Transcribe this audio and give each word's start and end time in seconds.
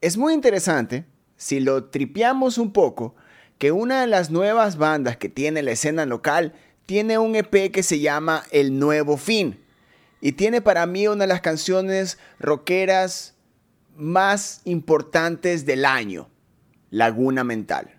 es 0.00 0.16
muy 0.16 0.32
interesante, 0.34 1.04
si 1.36 1.60
lo 1.60 1.84
tripeamos 1.84 2.58
un 2.58 2.72
poco, 2.72 3.14
que 3.58 3.72
una 3.72 4.00
de 4.00 4.06
las 4.06 4.30
nuevas 4.30 4.78
bandas 4.78 5.16
que 5.16 5.28
tiene 5.28 5.62
la 5.62 5.72
escena 5.72 6.06
local 6.06 6.54
tiene 6.86 7.18
un 7.18 7.36
EP 7.36 7.70
que 7.70 7.82
se 7.82 8.00
llama 8.00 8.44
El 8.50 8.78
Nuevo 8.78 9.16
Fin. 9.16 9.60
Y 10.22 10.32
tiene 10.32 10.60
para 10.60 10.86
mí 10.86 11.06
una 11.06 11.24
de 11.24 11.28
las 11.28 11.40
canciones 11.40 12.18
rockeras 12.38 13.34
más 13.96 14.62
importantes 14.64 15.66
del 15.66 15.84
año, 15.84 16.28
Laguna 16.90 17.44
Mental. 17.44 17.96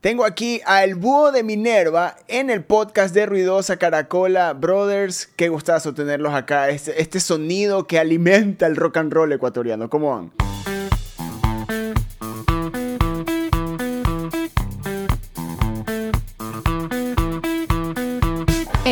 Tengo 0.00 0.24
aquí 0.24 0.60
a 0.66 0.82
El 0.82 0.96
Búho 0.96 1.30
de 1.30 1.44
Minerva 1.44 2.16
en 2.26 2.50
el 2.50 2.64
podcast 2.64 3.14
de 3.14 3.26
Ruidosa 3.26 3.76
Caracola. 3.76 4.52
Brothers, 4.52 5.28
qué 5.36 5.48
gustazo 5.48 5.94
tenerlos 5.94 6.34
acá. 6.34 6.70
Este, 6.70 7.00
este 7.00 7.20
sonido 7.20 7.86
que 7.86 8.00
alimenta 8.00 8.66
el 8.66 8.74
rock 8.74 8.96
and 8.96 9.12
roll 9.12 9.32
ecuatoriano. 9.32 9.88
¿Cómo 9.88 10.10
van? 10.10 10.32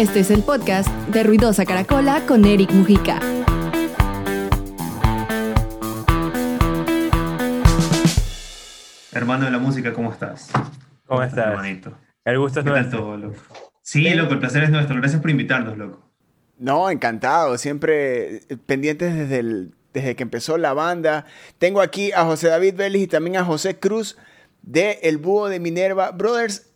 Este 0.00 0.20
es 0.20 0.30
el 0.30 0.42
podcast 0.42 0.88
de 1.12 1.22
Ruidosa 1.22 1.66
Caracola 1.66 2.24
con 2.26 2.44
Eric 2.46 2.72
Mujica. 2.72 3.20
Hermano 9.12 9.44
de 9.46 9.50
la 9.50 9.58
música, 9.58 9.92
¿cómo 9.92 10.12
estás? 10.12 10.50
¿Cómo 11.06 11.22
estás? 11.22 11.48
Hermanito. 11.48 11.92
El 12.24 12.38
gusto 12.38 12.60
es 12.60 12.64
¿Qué 12.64 12.70
tal 12.70 12.80
nuestro. 12.80 13.00
todo, 13.00 13.16
loco? 13.16 13.36
Sí, 13.82 14.08
loco, 14.14 14.34
el 14.34 14.38
placer 14.40 14.62
es 14.62 14.70
nuestro. 14.70 14.96
Gracias 14.96 15.20
por 15.20 15.30
invitarnos, 15.30 15.76
loco. 15.76 16.00
No, 16.58 16.90
encantado. 16.90 17.58
Siempre 17.58 18.36
eh, 18.36 18.56
pendientes 18.66 19.14
desde, 19.14 19.38
el- 19.40 19.74
desde 19.92 20.14
que 20.14 20.22
empezó 20.22 20.58
la 20.58 20.74
banda. 20.74 21.26
Tengo 21.58 21.80
aquí 21.80 22.12
a 22.12 22.24
José 22.24 22.48
David 22.48 22.74
Vélez 22.76 23.02
y 23.02 23.06
también 23.08 23.36
a 23.36 23.44
José 23.44 23.78
Cruz 23.78 24.16
de 24.62 25.00
El 25.02 25.18
Búho 25.18 25.48
de 25.48 25.58
Minerva. 25.58 26.12
Brothers, 26.12 26.70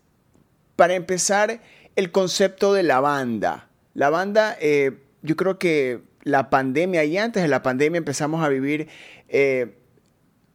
para 0.74 0.94
empezar, 0.94 1.60
el 1.96 2.10
concepto 2.10 2.72
de 2.72 2.82
la 2.82 3.00
banda. 3.00 3.68
La 3.94 4.10
banda, 4.10 4.56
eh, 4.60 4.98
yo 5.22 5.36
creo 5.36 5.58
que 5.58 6.02
la 6.22 6.50
pandemia 6.50 7.04
y 7.04 7.18
antes 7.18 7.42
de 7.42 7.48
la 7.48 7.62
pandemia 7.62 7.98
empezamos 7.98 8.44
a 8.44 8.48
vivir 8.48 8.88
eh, 9.28 9.78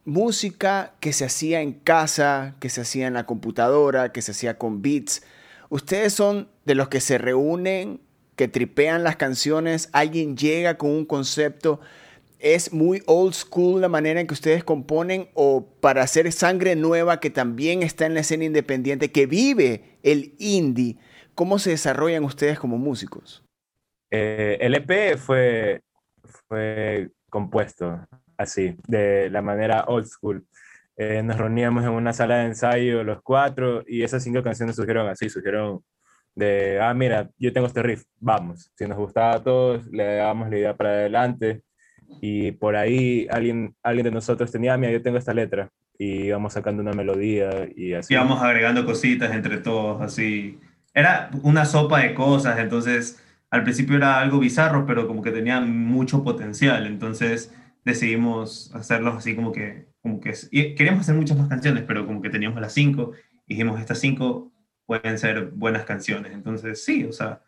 música 0.04 0.94
que 1.00 1.12
se 1.12 1.24
hacía 1.24 1.62
en 1.62 1.72
casa, 1.72 2.56
que 2.60 2.68
se 2.68 2.82
hacía 2.82 3.06
en 3.06 3.14
la 3.14 3.26
computadora, 3.26 4.12
que 4.12 4.22
se 4.22 4.32
hacía 4.32 4.58
con 4.58 4.82
beats. 4.82 5.22
Ustedes 5.68 6.12
son 6.12 6.48
de 6.64 6.74
los 6.74 6.88
que 6.88 7.00
se 7.00 7.16
reúnen, 7.18 8.00
que 8.36 8.48
tripean 8.48 9.04
las 9.04 9.16
canciones, 9.16 9.88
alguien 9.92 10.36
llega 10.36 10.76
con 10.76 10.90
un 10.90 11.04
concepto. 11.04 11.80
¿Es 12.38 12.72
muy 12.72 13.02
old 13.06 13.34
school 13.34 13.82
la 13.82 13.88
manera 13.88 14.20
en 14.20 14.26
que 14.26 14.34
ustedes 14.34 14.64
componen 14.64 15.28
o 15.34 15.66
para 15.80 16.02
hacer 16.02 16.32
sangre 16.32 16.74
nueva 16.74 17.20
que 17.20 17.30
también 17.30 17.82
está 17.82 18.06
en 18.06 18.14
la 18.14 18.20
escena 18.20 18.44
independiente, 18.44 19.12
que 19.12 19.26
vive 19.26 19.98
el 20.02 20.34
indie? 20.38 20.96
¿Cómo 21.34 21.58
se 21.58 21.70
desarrollan 21.70 22.24
ustedes 22.24 22.58
como 22.58 22.78
músicos? 22.78 23.44
Eh, 24.10 24.58
el 24.60 24.74
EP 24.74 25.16
fue, 25.16 25.82
fue 26.48 27.10
compuesto 27.28 28.06
así, 28.36 28.76
de 28.86 29.30
la 29.30 29.42
manera 29.42 29.84
old 29.86 30.06
school. 30.06 30.44
Eh, 30.96 31.22
nos 31.22 31.38
reuníamos 31.38 31.84
en 31.84 31.90
una 31.90 32.12
sala 32.12 32.38
de 32.38 32.46
ensayo 32.46 33.04
los 33.04 33.22
cuatro 33.22 33.84
y 33.86 34.02
esas 34.02 34.22
cinco 34.22 34.42
canciones 34.42 34.76
surgieron 34.76 35.08
así, 35.08 35.30
surgieron 35.30 35.82
de, 36.34 36.78
ah, 36.80 36.92
mira, 36.94 37.30
yo 37.38 37.52
tengo 37.52 37.66
este 37.66 37.82
riff, 37.82 38.04
vamos. 38.18 38.70
Si 38.74 38.86
nos 38.86 38.98
gustaba 38.98 39.34
a 39.36 39.42
todos, 39.42 39.86
le 39.88 40.16
dábamos 40.16 40.50
la 40.50 40.58
idea 40.58 40.76
para 40.76 40.90
adelante 40.90 41.62
y 42.20 42.52
por 42.52 42.76
ahí 42.76 43.26
alguien, 43.30 43.74
alguien 43.82 44.04
de 44.04 44.10
nosotros 44.10 44.50
tenía, 44.50 44.74
"Ah, 44.74 44.76
mira, 44.76 44.92
yo 44.92 45.02
tengo 45.02 45.16
esta 45.18 45.32
letra 45.32 45.70
y 45.96 46.26
íbamos 46.26 46.52
sacando 46.54 46.82
una 46.82 46.92
melodía 46.92 47.68
y 47.76 47.94
así. 47.94 48.14
Íbamos 48.14 48.42
agregando 48.42 48.84
cositas 48.84 49.32
entre 49.32 49.58
todos, 49.58 50.00
así. 50.00 50.58
Era 51.00 51.30
una 51.42 51.64
sopa 51.64 52.00
de 52.00 52.14
cosas, 52.14 52.58
entonces 52.58 53.22
al 53.50 53.64
principio 53.64 53.96
era 53.96 54.20
algo 54.20 54.38
bizarro, 54.38 54.86
pero 54.86 55.06
como 55.06 55.22
que 55.22 55.30
tenía 55.32 55.60
mucho 55.60 56.22
potencial. 56.22 56.86
Entonces 56.86 57.52
decidimos 57.84 58.70
hacerlos 58.74 59.16
así 59.16 59.34
como 59.34 59.50
que, 59.52 59.88
como 60.02 60.20
que 60.20 60.34
y 60.50 60.74
queríamos 60.74 61.00
hacer 61.02 61.14
muchas 61.14 61.38
más 61.38 61.48
canciones, 61.48 61.84
pero 61.86 62.06
como 62.06 62.20
que 62.22 62.30
teníamos 62.30 62.60
las 62.60 62.74
cinco, 62.74 63.12
dijimos, 63.46 63.80
estas 63.80 63.98
cinco 63.98 64.52
pueden 64.86 65.18
ser 65.18 65.46
buenas 65.52 65.84
canciones. 65.84 66.32
Entonces 66.32 66.84
sí, 66.84 67.04
o 67.04 67.12
sea, 67.12 67.42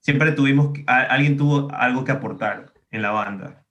siempre 0.00 0.32
tuvimos, 0.32 0.70
a- 0.86 1.02
alguien 1.02 1.36
tuvo 1.36 1.70
algo 1.72 2.04
que 2.04 2.12
aportar 2.12 2.72
en 2.90 3.02
la 3.02 3.10
banda. 3.10 3.64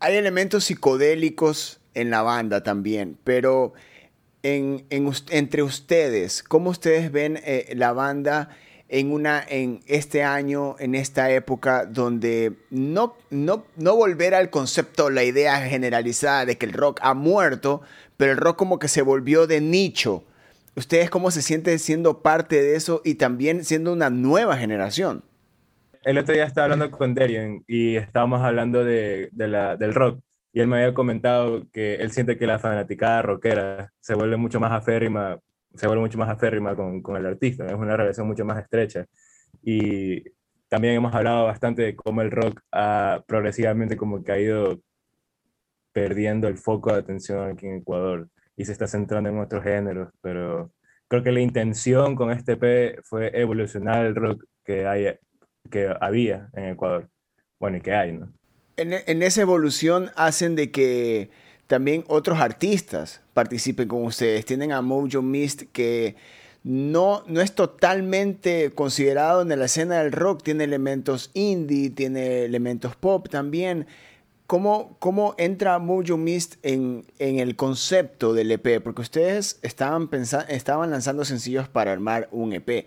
Hay 0.00 0.16
elementos 0.16 0.64
psicodélicos 0.64 1.80
en 1.94 2.10
la 2.10 2.22
banda 2.22 2.62
también, 2.62 3.18
pero 3.24 3.72
en, 4.42 4.84
entre 5.30 5.62
ustedes, 5.62 6.42
¿cómo 6.42 6.70
ustedes 6.70 7.12
ven 7.12 7.38
eh, 7.44 7.72
la 7.76 7.92
banda 7.92 8.50
en, 8.88 9.12
una, 9.12 9.44
en 9.48 9.80
este 9.86 10.22
año, 10.22 10.76
en 10.78 10.94
esta 10.94 11.30
época, 11.30 11.86
donde 11.86 12.52
no, 12.70 13.16
no, 13.30 13.64
no 13.76 13.96
volver 13.96 14.34
al 14.34 14.50
concepto, 14.50 15.10
la 15.10 15.22
idea 15.24 15.60
generalizada 15.68 16.44
de 16.44 16.58
que 16.58 16.66
el 16.66 16.72
rock 16.72 16.98
ha 17.02 17.14
muerto, 17.14 17.82
pero 18.16 18.32
el 18.32 18.38
rock 18.38 18.56
como 18.56 18.78
que 18.78 18.88
se 18.88 19.02
volvió 19.02 19.46
de 19.46 19.60
nicho? 19.60 20.24
¿Ustedes 20.76 21.10
cómo 21.10 21.30
se 21.30 21.42
sienten 21.42 21.78
siendo 21.78 22.22
parte 22.22 22.62
de 22.62 22.76
eso 22.76 23.02
y 23.04 23.14
también 23.14 23.64
siendo 23.64 23.92
una 23.92 24.10
nueva 24.10 24.56
generación? 24.56 25.24
El 26.02 26.18
otro 26.18 26.34
día 26.34 26.44
estaba 26.44 26.64
hablando 26.64 26.90
con 26.90 27.14
Darian 27.14 27.62
y 27.66 27.96
estábamos 27.96 28.40
hablando 28.42 28.84
de, 28.84 29.28
del 29.32 29.94
rock. 29.94 30.20
Y 30.52 30.60
él 30.60 30.66
me 30.66 30.78
había 30.78 30.94
comentado 30.94 31.68
que 31.72 31.96
él 31.96 32.10
siente 32.10 32.36
que 32.36 32.46
la 32.46 32.58
fanaticada 32.58 33.22
rockera 33.22 33.92
se 34.00 34.14
vuelve 34.14 34.36
mucho 34.36 34.58
más 34.60 34.72
aférrima, 34.72 35.38
se 35.74 35.86
vuelve 35.86 36.02
mucho 36.02 36.18
más 36.18 36.28
aférrima 36.28 36.74
con, 36.74 37.02
con 37.02 37.16
el 37.16 37.26
artista. 37.26 37.66
Es 37.66 37.74
una 37.74 37.96
relación 37.96 38.26
mucho 38.26 38.44
más 38.44 38.58
estrecha. 38.58 39.06
Y 39.62 40.24
también 40.68 40.94
hemos 40.94 41.14
hablado 41.14 41.46
bastante 41.46 41.82
de 41.82 41.96
cómo 41.96 42.22
el 42.22 42.30
rock 42.30 42.60
ha 42.72 43.22
progresivamente 43.26 43.96
como 43.96 44.22
que 44.24 44.32
ha 44.32 44.38
ido 44.38 44.80
perdiendo 45.92 46.48
el 46.48 46.58
foco 46.58 46.92
de 46.92 47.00
atención 47.00 47.50
aquí 47.50 47.66
en 47.66 47.76
Ecuador 47.78 48.28
y 48.56 48.64
se 48.64 48.72
está 48.72 48.86
centrando 48.86 49.30
en 49.30 49.38
otros 49.38 49.64
géneros. 49.64 50.10
Pero 50.20 50.72
creo 51.08 51.22
que 51.22 51.32
la 51.32 51.40
intención 51.40 52.16
con 52.16 52.30
este 52.30 52.52
EP 52.52 53.00
fue 53.04 53.30
evolucionar 53.40 54.06
el 54.06 54.14
rock 54.14 54.44
que 54.64 54.86
hay 54.86 55.18
que 55.70 55.94
había 56.00 56.48
en 56.54 56.66
Ecuador. 56.70 57.08
Bueno, 57.58 57.78
y 57.78 57.80
que 57.80 57.92
hay, 57.92 58.12
¿no? 58.12 58.32
En, 58.80 59.22
esa 59.22 59.42
evolución 59.42 60.10
hacen 60.16 60.56
de 60.56 60.70
que 60.70 61.28
también 61.66 62.02
otros 62.08 62.40
artistas 62.40 63.20
participen 63.34 63.88
con 63.88 64.04
ustedes. 64.04 64.46
Tienen 64.46 64.72
a 64.72 64.80
Mojo 64.80 65.20
Mist 65.20 65.64
que 65.72 66.16
no, 66.64 67.22
no 67.26 67.42
es 67.42 67.54
totalmente 67.54 68.70
considerado 68.70 69.42
en 69.42 69.50
la 69.50 69.66
escena 69.66 70.02
del 70.02 70.12
rock. 70.12 70.42
Tiene 70.42 70.64
elementos 70.64 71.30
indie, 71.34 71.90
tiene 71.90 72.44
elementos 72.44 72.96
pop 72.96 73.28
también. 73.28 73.86
¿Cómo, 74.46 74.96
cómo 74.98 75.34
entra 75.36 75.78
Mojo 75.78 76.16
Mist 76.16 76.54
en, 76.62 77.04
en 77.18 77.38
el 77.38 77.56
concepto 77.56 78.32
del 78.32 78.50
EP? 78.50 78.82
Porque 78.82 79.02
ustedes 79.02 79.58
estaban, 79.60 80.08
estaban 80.48 80.90
lanzando 80.90 81.26
sencillos 81.26 81.68
para 81.68 81.92
armar 81.92 82.28
un 82.32 82.54
EP. 82.54 82.86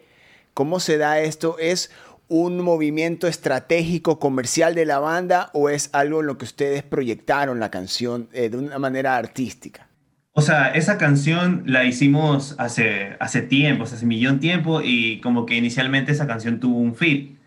¿Cómo 0.55 0.79
se 0.79 0.97
da 0.97 1.19
esto? 1.19 1.57
¿Es 1.59 1.91
un 2.27 2.61
movimiento 2.61 3.27
estratégico 3.27 4.19
comercial 4.19 4.75
de 4.75 4.85
la 4.85 4.99
banda 4.99 5.49
o 5.53 5.69
es 5.69 5.89
algo 5.93 6.21
en 6.21 6.27
lo 6.27 6.37
que 6.37 6.45
ustedes 6.45 6.83
proyectaron 6.83 7.59
la 7.59 7.69
canción 7.69 8.29
eh, 8.33 8.49
de 8.49 8.57
una 8.57 8.79
manera 8.79 9.17
artística? 9.17 9.87
O 10.35 10.41
sea, 10.41 10.69
esa 10.69 10.97
canción 10.97 11.63
la 11.67 11.85
hicimos 11.85 12.55
hace, 12.57 13.15
hace 13.19 13.43
tiempo, 13.43 13.83
hace 13.83 14.03
millón 14.05 14.39
tiempo, 14.39 14.81
y 14.83 15.21
como 15.21 15.45
que 15.45 15.55
inicialmente 15.55 16.11
esa 16.11 16.25
canción 16.25 16.59
tuvo 16.59 16.79
un 16.79 16.95
feed. 16.95 17.37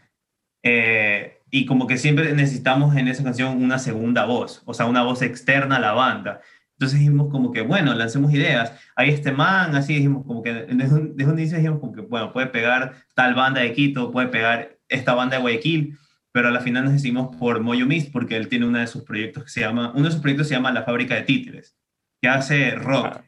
Eh, 0.62 1.42
y 1.50 1.66
como 1.66 1.86
que 1.86 1.96
siempre 1.96 2.32
necesitamos 2.32 2.96
en 2.96 3.08
esa 3.08 3.24
canción 3.24 3.62
una 3.62 3.78
segunda 3.78 4.24
voz, 4.24 4.62
o 4.66 4.74
sea, 4.74 4.86
una 4.86 5.02
voz 5.02 5.22
externa 5.22 5.76
a 5.76 5.80
la 5.80 5.92
banda. 5.92 6.40
Entonces 6.78 6.98
dijimos 6.98 7.28
como 7.30 7.52
que, 7.52 7.62
bueno, 7.62 7.94
lancemos 7.94 8.32
ideas. 8.34 8.72
Hay 8.96 9.08
este 9.10 9.32
man, 9.32 9.74
así 9.74 9.94
dijimos 9.94 10.24
como 10.26 10.42
que, 10.42 10.52
desde 10.52 10.94
un, 10.94 11.16
desde 11.16 11.32
un 11.32 11.38
inicio 11.38 11.56
dijimos 11.56 11.80
como 11.80 11.92
que, 11.94 12.02
bueno, 12.02 12.32
puede 12.32 12.48
pegar 12.48 12.94
tal 13.14 13.34
banda 13.34 13.62
de 13.62 13.72
Quito, 13.72 14.10
puede 14.12 14.28
pegar 14.28 14.76
esta 14.88 15.14
banda 15.14 15.36
de 15.36 15.42
Guayaquil, 15.42 15.96
pero 16.32 16.48
a 16.48 16.50
la 16.50 16.60
final 16.60 16.84
nos 16.84 16.92
decidimos 16.92 17.34
por 17.36 17.60
Moyo 17.60 17.86
Mist 17.86 18.12
porque 18.12 18.36
él 18.36 18.48
tiene 18.48 18.66
uno 18.66 18.78
de 18.78 18.86
sus 18.86 19.04
proyectos 19.04 19.44
que 19.44 19.50
se 19.50 19.60
llama, 19.60 19.92
uno 19.94 20.04
de 20.04 20.10
sus 20.12 20.20
proyectos 20.20 20.48
se 20.48 20.54
llama 20.54 20.70
La 20.70 20.82
Fábrica 20.82 21.14
de 21.14 21.22
Títeres, 21.22 21.74
que 22.20 22.28
hace 22.28 22.72
rock. 22.72 23.20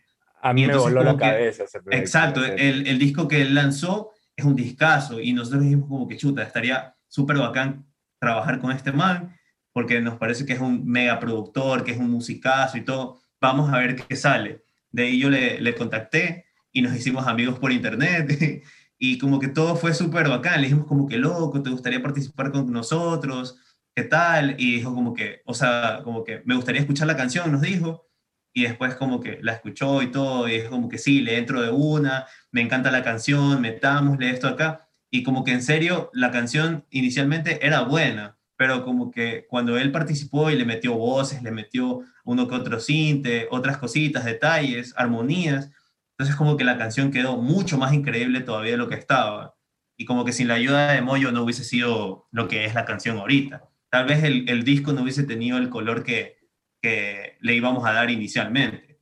A 0.42 0.52
mí 0.52 0.62
Y 0.62 0.66
me 0.66 0.72
entonces 0.72 0.92
voló 0.94 1.04
la 1.04 1.12
que- 1.14 1.18
cabeza 1.20 1.64
ese 1.64 1.80
proyecto, 1.80 2.04
Exacto, 2.04 2.44
el, 2.44 2.86
el 2.86 2.98
disco 2.98 3.26
que 3.26 3.40
él 3.40 3.54
lanzó 3.54 4.10
es 4.36 4.44
un 4.44 4.54
discazo 4.54 5.20
y 5.20 5.32
nosotros 5.32 5.62
dijimos 5.62 5.88
como 5.88 6.06
que 6.06 6.18
chuta, 6.18 6.42
estaría 6.42 6.94
súper 7.08 7.38
bacán 7.38 7.86
trabajar 8.20 8.60
con 8.60 8.72
este 8.72 8.92
man 8.92 9.34
porque 9.72 10.00
nos 10.02 10.18
parece 10.18 10.44
que 10.44 10.52
es 10.52 10.60
un 10.60 10.84
mega 10.86 11.18
productor, 11.18 11.82
que 11.84 11.92
es 11.92 11.98
un 11.98 12.10
musicazo 12.10 12.76
y 12.76 12.82
todo. 12.82 13.17
Vamos 13.40 13.73
a 13.73 13.79
ver 13.79 13.96
qué 13.96 14.17
sale. 14.17 14.64
De 14.90 15.05
ahí 15.05 15.19
yo 15.19 15.31
le, 15.31 15.61
le 15.61 15.75
contacté 15.75 16.46
y 16.73 16.82
nos 16.82 16.94
hicimos 16.94 17.26
amigos 17.26 17.58
por 17.58 17.73
internet 17.73 18.62
y 18.99 19.19
como 19.19 19.38
que 19.38 19.49
todo 19.49 19.76
fue 19.76 19.94
súper 19.94 20.29
bacán. 20.29 20.61
Le 20.61 20.69
dijimos 20.69 20.87
como 20.87 21.06
que 21.08 21.19
loco, 21.19 21.62
¿te 21.62 21.70
gustaría 21.70 22.02
participar 22.02 22.50
con 22.52 22.70
nosotros? 22.73 23.56
¿Qué 23.94 24.05
tal? 24.05 24.55
Y 24.58 24.76
dijo 24.76 24.94
como 24.94 25.14
que, 25.14 25.43
o 25.44 25.55
sea, 25.55 26.02
como 26.05 26.25
que 26.25 26.43
me 26.44 26.55
gustaría 26.55 26.81
escuchar 26.81 27.06
la 27.06 27.17
canción, 27.17 27.50
nos 27.52 27.62
dijo. 27.62 28.06
y 28.55 28.62
después 28.62 28.94
como 28.96 29.20
que 29.20 29.38
la 29.43 29.52
escuchó 29.55 30.02
y 30.02 30.11
todo, 30.11 30.49
y 30.49 30.55
es 30.56 30.69
como 30.69 30.88
que 30.88 30.99
sí, 30.99 31.20
le 31.20 31.38
entro 31.38 31.62
de 31.62 31.70
una, 31.70 32.26
me 32.50 32.61
encanta 32.61 32.90
la 32.90 33.05
canción, 33.05 33.61
metámosle 33.61 34.31
esto 34.31 34.49
acá, 34.49 34.88
y 35.11 35.23
como 35.23 35.44
que 35.44 35.52
en 35.52 35.62
serio 35.62 36.11
la 36.12 36.31
canción 36.31 36.85
inicialmente 36.90 37.64
era 37.67 37.82
buena, 37.82 38.37
pero 38.56 38.85
como 38.85 39.11
que 39.11 39.46
cuando 39.49 39.79
él 39.79 39.93
participó 39.93 40.50
y 40.50 40.56
le 40.56 40.64
metió 40.64 40.94
voces, 40.94 41.43
le 41.43 41.52
metió 41.52 42.02
uno 42.28 42.46
que 42.46 42.54
otro 42.56 42.78
cinte, 42.78 43.48
otras 43.50 43.78
cositas, 43.78 44.26
detalles, 44.26 44.92
armonías, 44.98 45.70
entonces 46.10 46.36
como 46.36 46.58
que 46.58 46.64
la 46.64 46.76
canción 46.76 47.10
quedó 47.10 47.38
mucho 47.38 47.78
más 47.78 47.94
increíble 47.94 48.42
todavía 48.42 48.72
de 48.72 48.76
lo 48.76 48.86
que 48.86 48.96
estaba. 48.96 49.54
Y 49.96 50.04
como 50.04 50.26
que 50.26 50.32
sin 50.32 50.46
la 50.46 50.54
ayuda 50.54 50.92
de 50.92 51.00
Moyo 51.00 51.32
no 51.32 51.42
hubiese 51.42 51.64
sido 51.64 52.28
lo 52.30 52.46
que 52.46 52.66
es 52.66 52.75
la 52.75 52.84
canción 52.84 53.16
ahorita. 53.16 53.64
Tal 53.88 54.04
vez 54.04 54.22
el, 54.25 54.46
el 54.46 54.62
disco 54.62 54.92
no 54.92 55.04
hubiese 55.04 55.22
tenido 55.25 55.56
el 55.56 55.70
color 55.70 56.04
que, 56.04 56.36
que 56.82 57.38
le 57.40 57.54
íbamos 57.54 57.86
a 57.86 57.94
dar 57.94 58.10
inicialmente. 58.10 58.98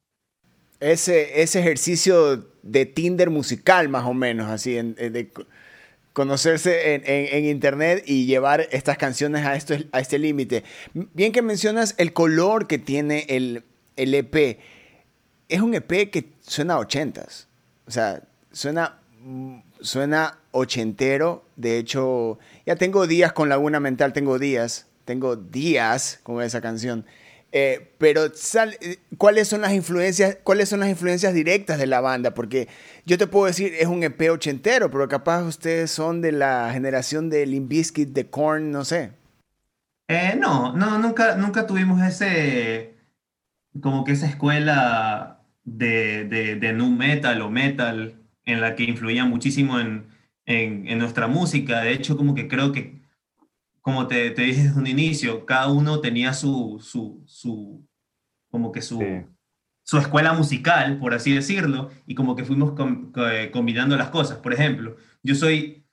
Ese, 0.79 1.43
ese 1.43 1.59
ejercicio 1.59 2.53
de 2.63 2.87
Tinder 2.87 3.31
musical, 3.31 3.89
más 3.89 4.05
o 4.05 4.15
menos, 4.15 4.49
así, 4.49 4.75
de 4.75 5.33
conocerse 6.17 6.95
en, 6.95 7.45
internet 7.45 8.03
y 8.07 8.25
llevar 8.25 8.69
estas 8.71 8.97
canciones 8.97 9.45
a, 9.45 9.55
esto, 9.55 9.75
a 9.93 10.01
este 10.01 10.19
límite. 10.19 10.65
Bien 10.95 11.31
que 11.31 11.43
mencionas 11.43 11.95
el 11.99 12.15
color 12.15 12.67
que 12.67 12.79
tiene 12.79 13.27
el, 13.29 13.65
EP. 13.97 14.59
Es 15.51 15.61
un 15.61 15.75
EP 15.75 16.11
que 16.11 16.33
suena 16.41 16.73
a 16.73 16.79
ochentas. 16.79 17.49
O 17.87 17.91
sea, 17.91 18.23
suena, 18.51 18.99
suena 19.83 20.39
ochentero. 20.53 21.45
De 21.55 21.77
hecho, 21.77 22.39
ya 22.65 22.77
tengo 22.77 23.07
días 23.07 23.35
con 23.35 23.51
Laguna 23.51 23.79
Mental, 23.79 24.15
tengo 24.15 24.39
días, 24.39 24.87
tengo 25.05 25.37
días 25.37 26.21
con 26.23 26.43
esa 26.43 26.63
canción. 26.63 27.05
Eh, 27.59 27.95
pero 27.97 28.27
eh, 28.27 28.99
¿cuáles 29.17 29.49
son 29.49 29.63
las 29.63 29.73
influencias, 29.73 30.37
cuáles 30.43 30.69
son 30.69 30.81
las 30.81 30.91
influencias 30.91 31.33
directas 31.33 31.79
de 31.79 31.87
la 31.87 32.03
banda? 32.03 32.35
Porque 32.35 32.69
yo 33.07 33.17
te 33.17 33.27
puedo 33.27 33.47
decir, 33.47 33.73
es 33.79 33.87
un 33.87 34.03
EP 34.03 34.31
ochentero, 34.31 34.91
pero 34.91 35.09
capaz 35.09 35.43
ustedes 35.43 35.91
son 35.91 36.21
de 36.21 36.33
la 36.33 36.69
generación 36.71 37.31
de 37.31 37.47
Limp 37.47 37.71
Bizkit, 37.71 38.11
de 38.11 38.29
Korn, 38.29 38.71
no 38.71 38.85
sé. 38.85 39.13
Eh, 40.07 40.37
no, 40.39 40.75
no, 40.75 40.99
nunca, 40.99 41.37
nunca 41.37 41.67
tuvimos 41.67 42.03
ese, 42.03 42.93
como 43.81 44.05
que 44.05 44.13
esa 44.13 44.27
escuela 44.27 45.41
de, 45.65 46.25
de, 46.25 46.57
de 46.57 46.73
nu 46.75 46.91
metal 46.91 47.41
o 47.41 47.49
metal 47.49 48.17
en 48.45 48.61
la 48.61 48.75
que 48.75 48.85
influía 48.85 49.25
muchísimo 49.25 49.81
en, 49.81 50.09
en, 50.45 50.87
en 50.89 50.99
nuestra 50.99 51.27
música. 51.27 51.81
De 51.81 51.93
hecho, 51.95 52.19
como 52.19 52.35
que 52.35 52.49
creo 52.49 52.73
que 52.73 52.96
como 53.87 54.09
te, 54.09 54.33
te, 54.33 54.43
dije 54.43 54.65
desde 54.65 54.81
un 54.81 54.89
inicio, 54.89 55.47
cada 55.47 55.69
uno 55.69 56.01
tenía 56.01 56.33
su, 56.33 56.81
su, 56.83 57.23
su 57.25 57.89
como 58.51 58.73
que 58.73 58.83
su, 58.83 59.01
su 59.85 59.99
escuela 59.99 60.33
musical, 60.33 60.99
por 60.99 61.15
así 61.15 61.33
decirlo, 61.33 61.91
y 62.05 62.17
como 62.17 62.35
que 62.35 62.45
fuimos 62.45 62.75
eh, 63.31 63.51
combinando 63.53 63.97
las 63.97 64.11
cosas. 64.11 64.39
Por 64.39 64.53
ejemplo, 64.53 64.97
yo 65.23 65.37
soy 65.37 65.87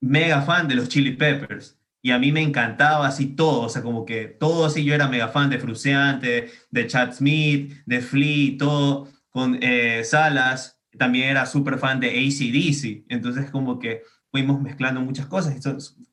mega 0.00 0.40
fan 0.40 0.68
de 0.68 0.74
los 0.76 0.88
Chili 0.88 1.16
Peppers, 1.16 1.78
y 2.00 2.12
a 2.12 2.18
mí 2.18 2.32
me 2.32 2.40
encantaba 2.40 3.06
así 3.06 3.26
todo, 3.36 3.60
o 3.60 3.68
sea, 3.68 3.82
como 3.82 4.06
que 4.06 4.24
todo 4.24 4.64
así, 4.64 4.82
yo 4.82 4.94
era 4.94 5.06
mega 5.06 5.28
fan 5.28 5.50
de 5.50 5.58
Fruciante, 5.58 6.50
de 6.70 6.86
Chad 6.86 7.12
Smith, 7.12 7.74
de 7.84 8.00
Flea, 8.00 8.56
todo, 8.58 9.08
con 9.28 9.58
eh, 9.60 10.02
Salas, 10.02 10.80
también 10.98 11.28
era 11.28 11.44
súper 11.44 11.78
fan 11.78 12.00
de 12.00 12.08
ACDC, 12.08 13.04
entonces 13.10 13.50
como 13.50 13.78
que 13.78 14.00
fuimos 14.34 14.60
mezclando 14.60 15.00
muchas 15.00 15.26
cosas. 15.26 15.54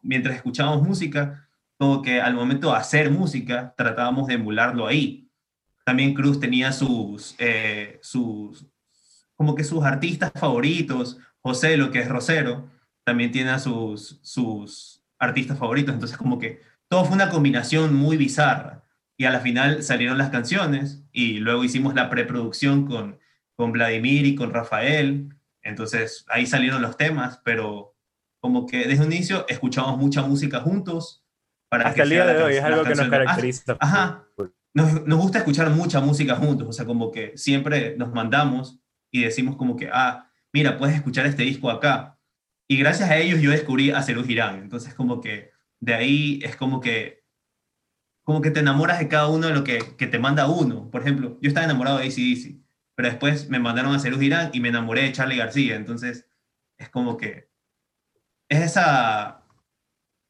mientras 0.04 0.36
escuchábamos 0.36 0.88
música, 0.88 1.50
como 1.76 2.04
que 2.04 2.22
al 2.22 2.36
momento 2.36 2.70
de 2.70 2.78
hacer 2.78 3.10
música, 3.10 3.74
tratábamos 3.76 4.28
de 4.28 4.36
emularlo 4.36 4.86
ahí. 4.86 5.28
También 5.84 6.14
Cruz 6.14 6.40
tenía 6.40 6.72
sus, 6.72 7.34
eh, 7.40 7.98
sus, 8.04 8.68
como 9.36 9.56
que 9.56 9.64
sus 9.64 9.84
artistas 9.84 10.32
favoritos. 10.36 11.18
José, 11.42 11.78
lo 11.78 11.90
que 11.90 11.98
es 11.98 12.10
Rosero, 12.10 12.70
también 13.04 13.32
tiene 13.32 13.50
a 13.50 13.58
sus, 13.58 14.20
sus 14.22 15.04
artistas 15.18 15.58
favoritos. 15.58 15.96
Entonces, 15.96 16.16
como 16.16 16.38
que 16.38 16.62
todo 16.90 17.06
fue 17.06 17.16
una 17.16 17.32
combinación 17.32 17.96
muy 17.96 18.18
bizarra. 18.18 18.84
Y 19.18 19.26
a 19.26 19.32
la 19.32 19.40
final 19.40 19.82
salieron 19.82 20.20
las 20.20 20.30
canciones 20.30 21.02
y 21.12 21.40
luego 21.40 21.64
hicimos 21.64 21.96
la 21.96 22.12
preproducción 22.12 22.86
con, 22.86 23.18
con 23.56 23.72
Vladimir 23.72 24.28
y 24.28 24.36
con 24.36 24.54
Rafael. 24.54 25.36
Entonces, 25.64 26.24
ahí 26.30 26.46
salieron 26.46 26.84
los 26.84 26.98
temas, 26.98 27.42
pero 27.44 27.91
como 28.42 28.66
que 28.66 28.88
desde 28.88 29.06
un 29.06 29.14
inicio 29.14 29.46
escuchamos 29.48 29.98
mucha 29.98 30.24
música 30.24 30.60
juntos. 30.60 31.24
Para 31.70 31.88
Hasta 31.88 32.04
el 32.04 32.10
día 32.10 32.26
de 32.26 32.44
hoy 32.44 32.56
es 32.56 32.64
algo 32.64 32.84
que 32.84 32.96
nos 32.96 33.08
caracteriza. 33.08 33.78
Ajá. 33.80 34.26
Nos, 34.74 35.06
nos, 35.06 35.20
gusta 35.20 35.38
escuchar 35.38 35.70
mucha 35.70 36.02
música 36.02 36.36
juntos, 36.36 36.68
o 36.68 36.72
sea, 36.72 36.86
como 36.86 37.12
que 37.12 37.38
siempre 37.38 37.96
nos 37.98 38.12
mandamos 38.14 38.80
y 39.12 39.24
decimos 39.24 39.58
como 39.58 39.76
que, 39.76 39.90
ah, 39.92 40.30
mira, 40.54 40.78
puedes 40.78 40.96
escuchar 40.96 41.26
este 41.26 41.44
disco 41.44 41.70
acá. 41.70 42.18
Y 42.68 42.78
gracias 42.78 43.10
a 43.10 43.18
ellos 43.18 43.42
yo 43.42 43.52
descubrí 43.52 43.92
a 43.92 44.02
Cerú 44.02 44.24
Girán. 44.24 44.60
Entonces, 44.60 44.94
como 44.94 45.22
que 45.22 45.52
de 45.80 45.94
ahí 45.94 46.40
es 46.42 46.56
como 46.56 46.80
que, 46.80 47.24
como 48.24 48.42
que 48.42 48.50
te 48.50 48.62
enamoras 48.62 49.00
de 49.00 49.08
cada 49.08 49.28
uno 49.28 49.48
de 49.48 49.54
lo 49.54 49.64
que, 49.64 49.80
que 49.98 50.08
te 50.08 50.20
manda 50.20 50.48
uno. 50.48 50.90
Por 50.90 51.02
ejemplo, 51.02 51.38
yo 51.42 51.48
estaba 51.48 51.66
enamorado 51.66 51.98
de 51.98 52.06
ACDC, 52.06 52.56
pero 52.96 53.10
después 53.10 53.50
me 53.50 53.60
mandaron 53.60 53.94
a 53.94 54.00
Cerú 54.00 54.20
Girán 54.20 54.50
y 54.54 54.62
me 54.62 54.70
enamoré 54.70 55.04
de 55.04 55.12
Charlie 55.12 55.38
García. 55.38 55.76
Entonces, 55.76 56.28
es 56.78 56.90
como 56.90 57.18
que 57.18 57.51
es 58.52 58.60
esa, 58.60 59.42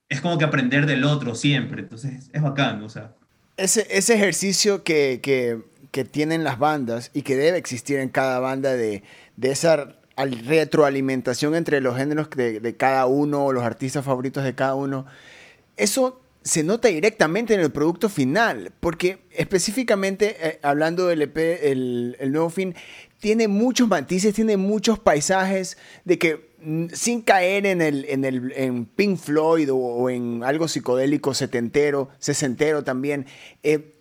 es 0.08 0.22
como 0.22 0.38
que 0.38 0.46
aprender 0.46 0.86
del 0.86 1.04
otro 1.06 1.34
siempre, 1.34 1.82
entonces 1.82 2.30
es 2.32 2.42
bacán, 2.42 2.84
o 2.84 2.90
sea. 2.90 3.16
Ese, 3.58 3.88
ese 3.90 4.14
ejercicio 4.14 4.84
que, 4.84 5.20
que, 5.24 5.60
que, 5.90 6.06
tienen 6.06 6.44
las 6.44 6.60
bandas 6.60 7.10
y 7.14 7.24
que 7.24 7.36
debe 7.36 7.58
existir 7.58 7.98
en 7.98 8.10
cada 8.10 8.40
banda 8.40 8.74
de, 8.74 9.04
de 9.38 9.52
esa 9.52 9.96
retroalimentación 10.46 11.56
entre 11.56 11.82
los 11.82 11.98
géneros 11.98 12.30
de, 12.30 12.60
de 12.60 12.78
cada 12.78 13.08
uno, 13.08 13.52
los 13.52 13.64
artistas 13.64 14.06
favoritos 14.06 14.44
de 14.44 14.54
cada 14.54 14.76
uno, 14.76 15.08
eso 15.76 16.22
se 16.44 16.64
nota 16.64 16.90
directamente 16.90 17.56
en 17.56 17.60
el 17.60 17.72
producto 17.72 18.08
final, 18.08 18.72
porque 18.80 19.20
específicamente 19.32 20.38
eh, 20.40 20.60
hablando 20.62 21.08
del 21.08 21.24
EP, 21.24 21.38
el, 21.38 22.18
el, 22.20 22.32
nuevo 22.32 22.52
fin, 22.52 22.76
tiene 23.22 23.48
muchos 23.48 23.88
matices, 23.88 24.34
tiene 24.34 24.58
muchos 24.58 25.00
paisajes 25.00 25.78
de 26.04 26.18
que 26.18 26.52
sin 26.92 27.22
caer 27.22 27.66
en 27.68 27.82
el, 27.82 28.06
en 28.10 28.26
el 28.26 28.52
en 28.56 28.86
Pink 28.86 29.18
Floyd 29.18 29.70
o, 29.72 30.10
en 30.10 30.44
algo 30.44 30.68
psicodélico 30.68 31.34
setentero, 31.34 32.10
sesentero 32.18 32.84
también, 32.84 33.28
eh, 33.64 33.96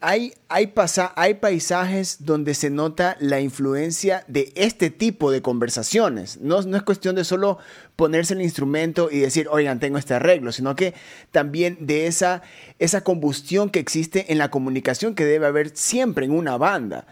hay, 0.00 0.34
hay, 0.48 0.68
pasa, 0.68 1.12
hay 1.16 1.34
paisajes 1.34 2.24
donde 2.24 2.54
se 2.54 2.70
nota 2.70 3.16
la 3.20 3.40
influencia 3.40 4.24
de 4.26 4.52
este 4.56 4.90
tipo 4.90 5.30
de 5.30 5.42
conversaciones. 5.42 6.40
No, 6.40 6.62
no 6.62 6.76
es 6.76 6.82
cuestión 6.82 7.14
de 7.14 7.24
solo 7.24 7.58
ponerse 7.94 8.34
el 8.34 8.42
instrumento 8.42 9.10
y 9.10 9.18
decir, 9.18 9.48
oigan, 9.50 9.78
tengo 9.80 9.98
este 9.98 10.14
arreglo, 10.14 10.50
sino 10.50 10.74
que 10.74 10.94
también 11.30 11.76
de 11.80 12.06
esa, 12.06 12.42
esa 12.78 13.02
combustión 13.02 13.70
que 13.70 13.80
existe 13.80 14.32
en 14.32 14.38
la 14.38 14.50
comunicación 14.50 15.14
que 15.14 15.24
debe 15.24 15.46
haber 15.46 15.76
siempre 15.76 16.24
en 16.24 16.32
una 16.32 16.56
banda 16.56 17.06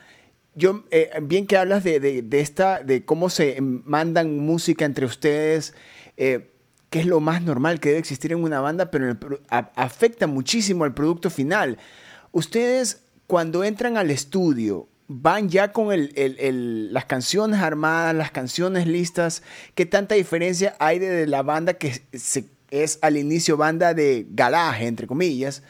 yo, 0.55 0.85
eh, 0.91 1.11
bien 1.23 1.47
que 1.47 1.57
hablas 1.57 1.83
de, 1.85 2.01
de, 2.01 2.41
esta, 2.41 2.83
de 2.83 3.05
cómo 3.05 3.31
se 3.31 3.59
mandan 3.61 4.39
música 4.39 4.85
entre 4.85 5.07
ustedes, 5.07 5.75
eh, 6.17 6.51
que 6.91 7.01
es 7.01 7.07
lo 7.07 7.21
más 7.21 7.43
normal 7.43 7.81
que 7.81 7.89
debe 7.89 8.01
existir 8.01 8.33
en 8.33 8.43
una 8.43 8.61
banda, 8.61 8.91
pero 8.91 9.17
afecta 9.49 10.27
muchísimo 10.27 10.85
al 10.85 10.93
producto 10.93 11.31
final. 11.31 11.79
Ustedes, 12.33 13.05
cuando 13.27 13.65
entran 13.65 13.97
al 13.97 14.11
estudio, 14.11 14.89
van 15.09 15.49
ya 15.49 15.73
con 15.73 15.91
el, 15.91 16.13
el, 16.17 16.93
las 16.93 17.07
canciones 17.07 17.61
armadas, 17.61 18.15
las 18.15 18.31
canciones 18.31 18.87
listas, 18.87 19.43
¿qué 19.75 19.87
tanta 19.87 20.15
diferencia 20.17 20.77
hay 20.79 20.99
de, 20.99 21.27
la 21.27 21.43
banda 21.43 21.75
que 21.75 22.03
es 22.71 22.99
al 23.01 23.17
inicio 23.17 23.57
banda 23.57 23.95
de 23.95 24.27
galaje, 24.31 24.87
entre 24.87 25.07
comillas, 25.07 25.63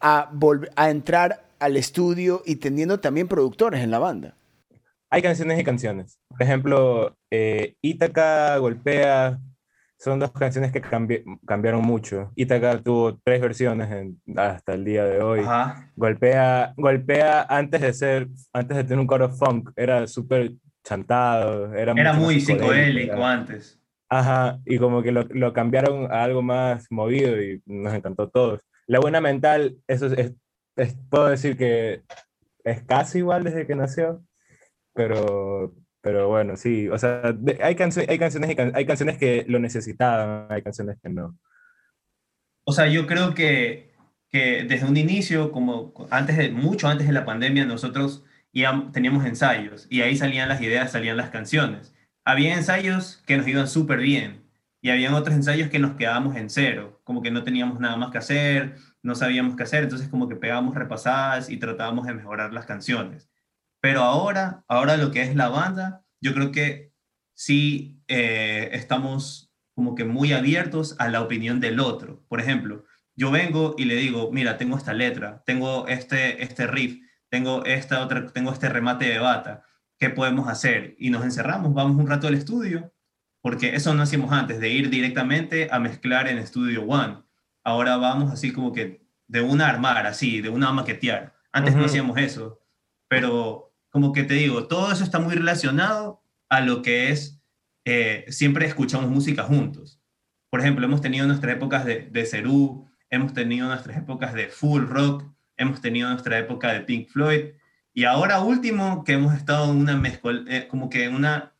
a, 0.00 0.30
a 0.76 0.90
entrar 0.90 1.45
al 1.58 1.76
estudio 1.76 2.42
y 2.44 2.56
teniendo 2.56 3.00
también 3.00 3.28
productores 3.28 3.82
en 3.82 3.90
la 3.90 3.98
banda. 3.98 4.36
Hay 5.10 5.22
canciones 5.22 5.58
y 5.58 5.64
canciones. 5.64 6.18
Por 6.28 6.42
ejemplo, 6.42 7.16
eh, 7.30 7.74
Ítaca, 7.80 8.56
Golpea, 8.58 9.38
son 9.98 10.18
dos 10.18 10.32
canciones 10.32 10.72
que 10.72 10.82
cambiaron 11.46 11.82
mucho. 11.82 12.32
Ítaca 12.34 12.80
tuvo 12.82 13.18
tres 13.24 13.40
versiones 13.40 14.14
hasta 14.36 14.74
el 14.74 14.84
día 14.84 15.04
de 15.04 15.22
hoy. 15.22 15.40
Golpea, 15.94 16.74
Golpea 16.76 17.46
antes 17.48 17.80
de 17.80 17.92
ser, 17.92 18.28
antes 18.52 18.76
de 18.76 18.84
tener 18.84 18.98
un 18.98 19.06
coro 19.06 19.30
funk, 19.30 19.70
era 19.76 20.06
súper 20.06 20.52
chantado. 20.84 21.72
Era, 21.74 21.92
era 21.96 22.12
muy 22.12 22.40
psicodélico 22.40 23.24
antes. 23.24 23.80
Ajá, 24.08 24.60
y 24.64 24.78
como 24.78 25.02
que 25.02 25.10
lo, 25.10 25.24
lo, 25.30 25.52
cambiaron 25.52 26.12
a 26.12 26.22
algo 26.22 26.40
más 26.40 26.86
movido 26.90 27.42
y 27.42 27.60
nos 27.66 27.92
encantó 27.92 28.24
a 28.24 28.30
todos. 28.30 28.60
La 28.86 29.00
buena 29.00 29.20
mental, 29.20 29.78
eso 29.88 30.06
es, 30.06 30.32
puedo 31.10 31.28
decir 31.28 31.56
que 31.56 32.02
es 32.64 32.82
casi 32.82 33.18
igual 33.18 33.44
desde 33.44 33.66
que 33.66 33.74
nació, 33.74 34.24
pero, 34.94 35.74
pero 36.00 36.28
bueno, 36.28 36.56
sí, 36.56 36.88
o 36.88 36.98
sea, 36.98 37.22
hay, 37.24 37.56
hay, 37.62 37.74
canciones 37.76 38.08
hay 38.74 38.86
canciones 38.86 39.18
que 39.18 39.44
lo 39.48 39.58
necesitaban, 39.58 40.46
hay 40.50 40.62
canciones 40.62 40.98
que 41.02 41.08
no. 41.08 41.38
O 42.64 42.72
sea, 42.72 42.88
yo 42.88 43.06
creo 43.06 43.34
que, 43.34 43.94
que 44.30 44.64
desde 44.64 44.86
un 44.86 44.96
inicio, 44.96 45.52
como 45.52 45.94
antes 46.10 46.36
de, 46.36 46.50
mucho 46.50 46.88
antes 46.88 47.06
de 47.06 47.12
la 47.12 47.24
pandemia, 47.24 47.64
nosotros 47.64 48.24
teníamos 48.92 49.24
ensayos 49.26 49.86
y 49.90 50.00
ahí 50.00 50.16
salían 50.16 50.48
las 50.48 50.60
ideas, 50.60 50.92
salían 50.92 51.16
las 51.16 51.30
canciones. 51.30 51.94
Había 52.24 52.54
ensayos 52.54 53.22
que 53.26 53.36
nos 53.36 53.46
iban 53.46 53.68
súper 53.68 53.98
bien 53.98 54.45
y 54.86 54.90
habían 54.90 55.14
otros 55.14 55.34
ensayos 55.34 55.68
que 55.68 55.80
nos 55.80 55.96
quedábamos 55.96 56.36
en 56.36 56.48
cero, 56.48 57.00
como 57.02 57.20
que 57.20 57.32
no 57.32 57.42
teníamos 57.42 57.80
nada 57.80 57.96
más 57.96 58.12
que 58.12 58.18
hacer, 58.18 58.76
no 59.02 59.16
sabíamos 59.16 59.56
qué 59.56 59.64
hacer, 59.64 59.82
entonces 59.82 60.08
como 60.08 60.28
que 60.28 60.36
pegábamos 60.36 60.76
repasadas 60.76 61.50
y 61.50 61.56
tratábamos 61.56 62.06
de 62.06 62.14
mejorar 62.14 62.52
las 62.52 62.66
canciones. 62.66 63.28
Pero 63.80 64.02
ahora, 64.02 64.64
ahora 64.68 64.96
lo 64.96 65.10
que 65.10 65.22
es 65.22 65.34
la 65.34 65.48
banda, 65.48 66.04
yo 66.20 66.32
creo 66.34 66.52
que 66.52 66.92
sí 67.34 68.00
eh, 68.06 68.68
estamos 68.74 69.52
como 69.74 69.96
que 69.96 70.04
muy 70.04 70.32
abiertos 70.32 70.94
a 71.00 71.08
la 71.08 71.20
opinión 71.20 71.58
del 71.58 71.80
otro. 71.80 72.24
Por 72.28 72.38
ejemplo, 72.38 72.84
yo 73.16 73.32
vengo 73.32 73.74
y 73.76 73.86
le 73.86 73.96
digo, 73.96 74.30
mira, 74.30 74.56
tengo 74.56 74.76
esta 74.76 74.92
letra, 74.92 75.42
tengo 75.44 75.88
este, 75.88 76.44
este 76.44 76.68
riff, 76.68 77.00
tengo, 77.28 77.64
esta 77.64 78.04
otra, 78.04 78.28
tengo 78.28 78.52
este 78.52 78.68
remate 78.68 79.06
de 79.06 79.18
bata, 79.18 79.64
¿qué 79.98 80.10
podemos 80.10 80.46
hacer? 80.46 80.94
Y 80.96 81.10
nos 81.10 81.24
encerramos, 81.24 81.74
vamos 81.74 81.96
un 81.96 82.06
rato 82.06 82.28
al 82.28 82.34
estudio, 82.34 82.92
porque 83.46 83.76
eso 83.76 83.94
no 83.94 84.02
hacíamos 84.02 84.32
antes, 84.32 84.58
de 84.58 84.70
ir 84.70 84.90
directamente 84.90 85.68
a 85.70 85.78
mezclar 85.78 86.26
en 86.26 86.44
Studio 86.44 86.82
One. 86.82 87.18
Ahora 87.62 87.96
vamos 87.96 88.32
así 88.32 88.52
como 88.52 88.72
que 88.72 89.06
de 89.28 89.40
una 89.40 89.68
armar, 89.68 90.04
así, 90.04 90.40
de 90.40 90.48
una 90.48 90.72
maquetear. 90.72 91.32
Antes 91.52 91.76
no 91.76 91.84
hacíamos 91.84 92.18
eso, 92.18 92.58
pero 93.06 93.72
como 93.88 94.12
que 94.12 94.24
te 94.24 94.34
digo, 94.34 94.66
todo 94.66 94.90
eso 94.90 95.04
está 95.04 95.20
muy 95.20 95.36
relacionado 95.36 96.24
a 96.48 96.60
lo 96.60 96.82
que 96.82 97.12
es, 97.12 97.40
eh, 97.84 98.24
siempre 98.30 98.66
escuchamos 98.66 99.10
música 99.10 99.44
juntos. 99.44 100.02
Por 100.50 100.58
ejemplo, 100.58 100.84
hemos 100.84 101.00
tenido 101.00 101.24
nuestras 101.28 101.54
épocas 101.54 101.84
de, 101.84 102.00
de 102.00 102.26
Cerú, 102.26 102.88
hemos 103.10 103.32
tenido 103.32 103.68
nuestras 103.68 103.96
épocas 103.96 104.34
de 104.34 104.48
full 104.48 104.86
rock, 104.86 105.22
hemos 105.56 105.80
tenido 105.80 106.10
nuestra 106.10 106.36
época 106.36 106.72
de 106.72 106.80
Pink 106.80 107.10
Floyd, 107.10 107.52
y 107.94 108.06
ahora 108.06 108.40
último 108.40 109.04
que 109.04 109.12
hemos 109.12 109.36
estado 109.36 109.70
en 109.70 109.76
una 109.76 109.96
mezcla, 109.96 110.32
eh, 110.48 110.66
como 110.66 110.90
que 110.90 111.08
una, 111.08 111.55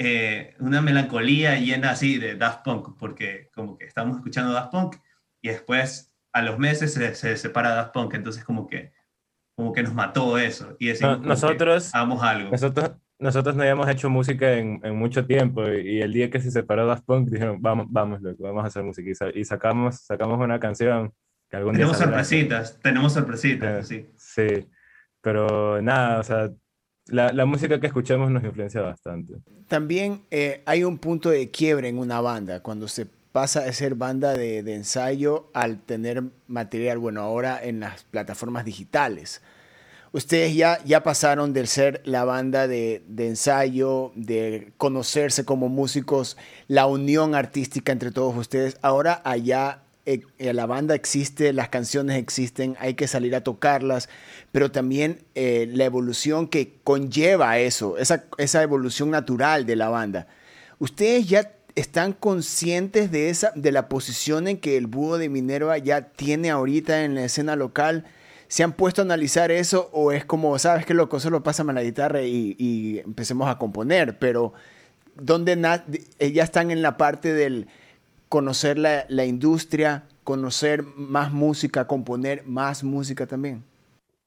eh, 0.00 0.54
una 0.60 0.80
melancolía 0.80 1.58
llena 1.58 1.90
así 1.90 2.18
de 2.18 2.36
Daft 2.36 2.62
Punk, 2.64 2.96
porque 2.98 3.50
como 3.52 3.76
que 3.76 3.84
estamos 3.84 4.16
escuchando 4.16 4.52
Daft 4.52 4.70
Punk 4.70 4.96
y 5.42 5.48
después 5.48 6.14
a 6.32 6.42
los 6.42 6.56
meses 6.58 6.94
se, 6.94 7.14
se 7.16 7.36
separa 7.36 7.70
Daft 7.70 7.92
Punk, 7.92 8.14
entonces 8.14 8.44
como 8.44 8.68
que, 8.68 8.92
como 9.56 9.72
que 9.72 9.82
nos 9.82 9.94
mató 9.94 10.38
eso. 10.38 10.76
Y 10.78 10.86
decimos, 10.86 11.20
nosotros, 11.20 11.92
hagamos 11.92 12.22
algo. 12.22 12.52
Nosotros, 12.52 12.92
nosotros 13.18 13.56
no 13.56 13.62
habíamos 13.62 13.88
hecho 13.88 14.08
música 14.08 14.52
en, 14.52 14.80
en, 14.84 14.94
mucho 14.94 15.26
tiempo 15.26 15.68
y 15.68 16.00
el 16.00 16.12
día 16.12 16.30
que 16.30 16.40
se 16.40 16.52
separó 16.52 16.86
Daft 16.86 17.04
Punk 17.04 17.28
dijeron, 17.28 17.60
vamos, 17.60 17.86
vamos, 17.90 18.22
loco, 18.22 18.44
vamos 18.44 18.62
a 18.62 18.68
hacer 18.68 18.84
música. 18.84 19.10
Y, 19.34 19.44
sacamos, 19.44 20.02
sacamos 20.02 20.38
una 20.38 20.60
canción 20.60 21.12
que 21.50 21.56
algún 21.56 21.72
tenemos 21.72 21.98
sorpresitas, 21.98 22.78
tenemos 22.80 23.12
sorpresitas, 23.14 23.90
eh, 23.90 24.06
sí. 24.16 24.58
Sí, 24.58 24.68
pero 25.20 25.82
nada, 25.82 26.20
o 26.20 26.22
sea, 26.22 26.50
la, 27.08 27.32
la, 27.32 27.44
música 27.46 27.80
que 27.80 27.86
escuchamos 27.86 28.30
nos 28.30 28.44
influencia 28.44 28.80
bastante. 28.80 29.34
También 29.66 30.22
eh, 30.30 30.62
hay 30.66 30.84
un 30.84 30.98
punto 30.98 31.30
de 31.30 31.50
quiebre 31.50 31.88
en 31.88 31.98
una 31.98 32.20
banda, 32.20 32.60
cuando 32.60 32.88
se 32.88 33.06
pasa 33.32 33.62
de 33.62 33.72
ser 33.72 33.94
banda 33.94 34.34
de, 34.34 34.62
de, 34.62 34.74
ensayo 34.74 35.50
al 35.54 35.80
tener 35.80 36.22
material, 36.46 36.98
bueno, 36.98 37.20
ahora 37.20 37.62
en 37.62 37.80
las 37.80 38.04
plataformas 38.04 38.64
digitales 38.64 39.42
ustedes 40.12 40.54
ya, 40.54 40.82
ya 40.84 41.02
pasaron 41.02 41.52
del 41.52 41.66
ser 41.66 42.00
la 42.04 42.24
banda 42.24 42.66
de, 42.66 43.02
de, 43.08 43.28
ensayo, 43.28 44.12
de 44.14 44.72
conocerse 44.76 45.44
como 45.44 45.68
músicos, 45.68 46.36
la 46.66 46.86
unión 46.86 47.34
artística 47.34 47.92
entre 47.92 48.10
todos 48.10 48.36
ustedes. 48.36 48.78
Ahora 48.82 49.20
allá 49.24 49.82
eh, 50.14 50.52
la 50.52 50.66
banda 50.66 50.94
existe, 50.94 51.52
las 51.52 51.68
canciones 51.68 52.16
existen, 52.16 52.76
hay 52.80 52.94
que 52.94 53.06
salir 53.06 53.34
a 53.34 53.42
tocarlas, 53.42 54.08
pero 54.52 54.70
también 54.70 55.24
eh, 55.34 55.68
la 55.70 55.84
evolución 55.84 56.48
que 56.48 56.74
conlleva 56.84 57.58
eso, 57.58 57.98
esa, 57.98 58.24
esa 58.38 58.62
evolución 58.62 59.10
natural 59.10 59.66
de 59.66 59.76
la 59.76 59.88
banda. 59.88 60.26
Ustedes 60.78 61.28
ya 61.28 61.52
están 61.74 62.12
conscientes 62.12 63.10
de, 63.10 63.30
esa, 63.30 63.52
de 63.54 63.72
la 63.72 63.88
posición 63.88 64.48
en 64.48 64.58
que 64.58 64.76
el 64.76 64.86
búho 64.86 65.18
de 65.18 65.28
Minerva 65.28 65.78
ya 65.78 66.08
tiene 66.08 66.50
ahorita 66.50 67.04
en 67.04 67.14
la 67.14 67.24
escena 67.24 67.56
local 67.56 68.04
¿Se 68.48 68.64
han 68.64 68.72
puesto 68.72 69.02
a 69.02 69.04
analizar 69.04 69.50
eso 69.50 69.90
o 69.92 70.10
es 70.10 70.24
como, 70.24 70.58
sabes 70.58 70.86
qué 70.86 70.94
loco, 70.94 71.20
solo 71.20 71.42
pásame 71.42 71.74
la 71.74 71.82
guitarra 71.82 72.22
y, 72.22 73.00
empecemos 73.04 73.46
a 73.48 73.58
componer? 73.58 74.18
Pero 74.18 74.54
donde 75.14 75.52
eh, 76.18 76.32
ya 76.32 76.44
están 76.44 76.70
en 76.70 76.80
la 76.80 76.96
parte 76.96 77.34
del 77.34 77.68
conocer 78.28 78.78
la, 78.78 79.04
la, 79.08 79.24
industria, 79.24 80.04
conocer 80.24 80.82
más 80.82 81.32
música, 81.32 81.86
componer 81.86 82.44
más 82.46 82.84
música 82.84 83.26
también. 83.26 83.64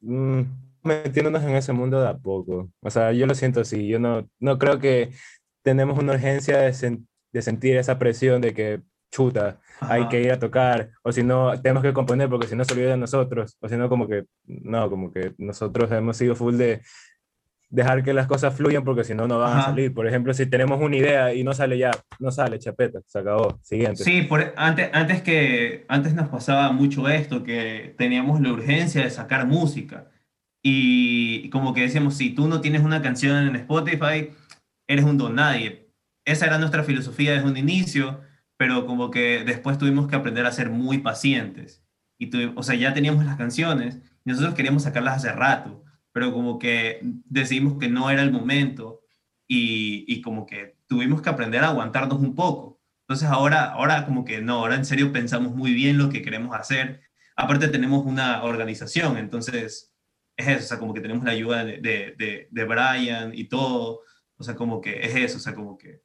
Mm, 0.02 0.42
metiéndonos 0.84 1.44
en 1.44 1.56
ese 1.56 1.74
mundo 1.74 2.02
de 2.02 2.10
a 2.10 2.18
poco. 2.18 2.70
O 2.82 2.90
sea, 2.90 3.12
yo 3.12 3.26
lo 3.26 3.36
siento 3.36 3.62
así. 3.62 3.88
Yo 3.88 4.00
no, 4.00 4.28
no 4.40 4.58
creo 4.58 4.80
que 4.80 5.12
tenemos 5.64 6.00
una 6.00 6.14
urgencia 6.14 6.58
de, 6.60 7.00
de 7.32 7.42
sentir 7.42 7.78
esa 7.78 8.00
presión 8.00 8.42
de 8.42 8.54
que 8.54 8.82
chuta, 9.12 9.60
hay 9.82 10.08
que 10.08 10.22
ir 10.22 10.32
a 10.32 10.40
tocar, 10.40 10.92
o 11.04 11.12
si 11.12 11.22
no, 11.22 11.60
tenemos 11.62 11.84
que 11.84 11.94
componer 11.94 12.30
porque 12.30 12.48
si 12.48 12.56
no 12.56 12.64
se 12.64 12.74
olvida 12.74 12.92
de 12.92 12.98
nosotros, 12.98 13.58
o 13.60 13.68
si 13.68 13.76
no, 13.76 13.90
como 13.90 14.08
que, 14.08 14.26
no, 14.46 14.90
como 14.90 15.12
que 15.12 15.34
nosotros 15.38 15.92
hemos 15.92 16.18
sido 16.18 16.36
full 16.36 16.56
de 16.56 16.82
dejar 17.72 18.04
que 18.04 18.14
las 18.14 18.28
cosas 18.28 18.56
fluyan 18.56 18.84
porque 18.84 19.04
si 19.04 19.16
no, 19.16 19.28
no 19.28 19.40
van 19.40 19.58
a 19.58 19.64
salir. 19.64 19.94
Por 19.94 20.08
ejemplo, 20.08 20.34
si 20.34 20.46
tenemos 20.46 20.80
una 20.80 20.96
idea 20.96 21.34
y 21.34 21.44
no 21.44 21.54
sale 21.54 21.78
ya, 21.78 21.92
no 22.20 22.32
sale, 22.32 22.60
chapeta, 22.60 23.00
se 23.08 23.20
acabó, 23.20 23.60
siguiente. 23.64 24.04
Sí, 24.04 24.22
por, 24.22 24.54
antes, 24.56 24.90
antes, 24.94 25.22
que, 25.22 25.86
antes 25.88 26.14
nos 26.14 26.30
pasaba 26.30 26.72
mucho 26.72 27.10
esto, 27.10 27.44
que 27.44 27.96
teníamos 27.98 28.40
la 28.42 28.52
urgencia 28.52 29.04
de 29.04 29.10
sacar 29.10 29.48
música. 29.48 30.12
Y 30.64 31.50
como 31.50 31.74
que 31.74 31.82
decíamos, 31.82 32.16
si 32.16 32.30
tú 32.36 32.48
no 32.48 32.62
tienes 32.62 32.84
una 32.84 33.02
canción 33.02 33.48
en 33.48 33.56
Spotify, 33.56 34.30
eres 34.88 35.06
un 35.06 35.18
don 35.18 35.36
nadie. 35.36 35.90
Esa 36.26 36.46
era 36.46 36.60
nuestra 36.60 36.84
filosofía 36.84 37.32
desde 37.32 37.48
un 37.48 37.58
inicio 37.58 38.22
pero 38.62 38.86
como 38.86 39.10
que 39.10 39.44
después 39.44 39.80
tuvimos 39.80 40.08
que 40.08 40.16
aprender 40.16 40.46
a 40.46 40.52
ser 40.52 40.70
muy 40.70 41.00
pacientes. 41.00 41.84
Y 42.20 42.30
o 42.56 42.62
sea, 42.62 42.76
ya 42.76 42.94
teníamos 42.94 43.26
las 43.26 43.36
canciones, 43.36 43.98
y 44.24 44.30
nosotros 44.30 44.54
queríamos 44.54 44.84
sacarlas 44.84 45.16
hace 45.16 45.32
rato, 45.32 45.84
pero 46.12 46.34
como 46.34 46.60
que 46.60 47.00
decidimos 47.26 47.78
que 47.80 47.90
no 47.90 48.10
era 48.10 48.22
el 48.22 48.32
momento 48.32 49.02
y, 49.48 50.06
y 50.08 50.22
como 50.22 50.46
que 50.46 50.78
tuvimos 50.88 51.22
que 51.22 51.30
aprender 51.30 51.64
a 51.64 51.70
aguantarnos 51.70 52.20
un 52.20 52.36
poco. 52.36 52.82
Entonces 53.08 53.30
ahora, 53.30 53.72
ahora 53.72 54.06
como 54.06 54.24
que 54.26 54.42
no, 54.42 54.60
ahora 54.60 54.76
en 54.76 54.86
serio 54.86 55.12
pensamos 55.12 55.54
muy 55.56 55.74
bien 55.74 55.98
lo 55.98 56.10
que 56.10 56.22
queremos 56.22 56.56
hacer. 56.56 57.02
Aparte 57.36 57.68
tenemos 57.68 58.06
una 58.06 58.44
organización, 58.44 59.18
entonces 59.18 59.94
es 60.38 60.48
eso, 60.48 60.66
o 60.66 60.68
sea, 60.68 60.80
como 60.80 60.94
que 60.94 61.02
tenemos 61.02 61.24
la 61.24 61.32
ayuda 61.32 61.66
de, 61.66 61.78
de, 61.80 62.16
de, 62.18 62.48
de 62.52 62.66
Brian 62.66 63.32
y 63.34 63.46
todo, 63.46 64.02
o 64.38 64.44
sea, 64.44 64.56
como 64.56 64.82
que 64.82 65.02
es 65.06 65.16
eso, 65.16 65.38
o 65.38 65.40
sea, 65.40 65.54
como 65.56 65.78
que 65.78 66.02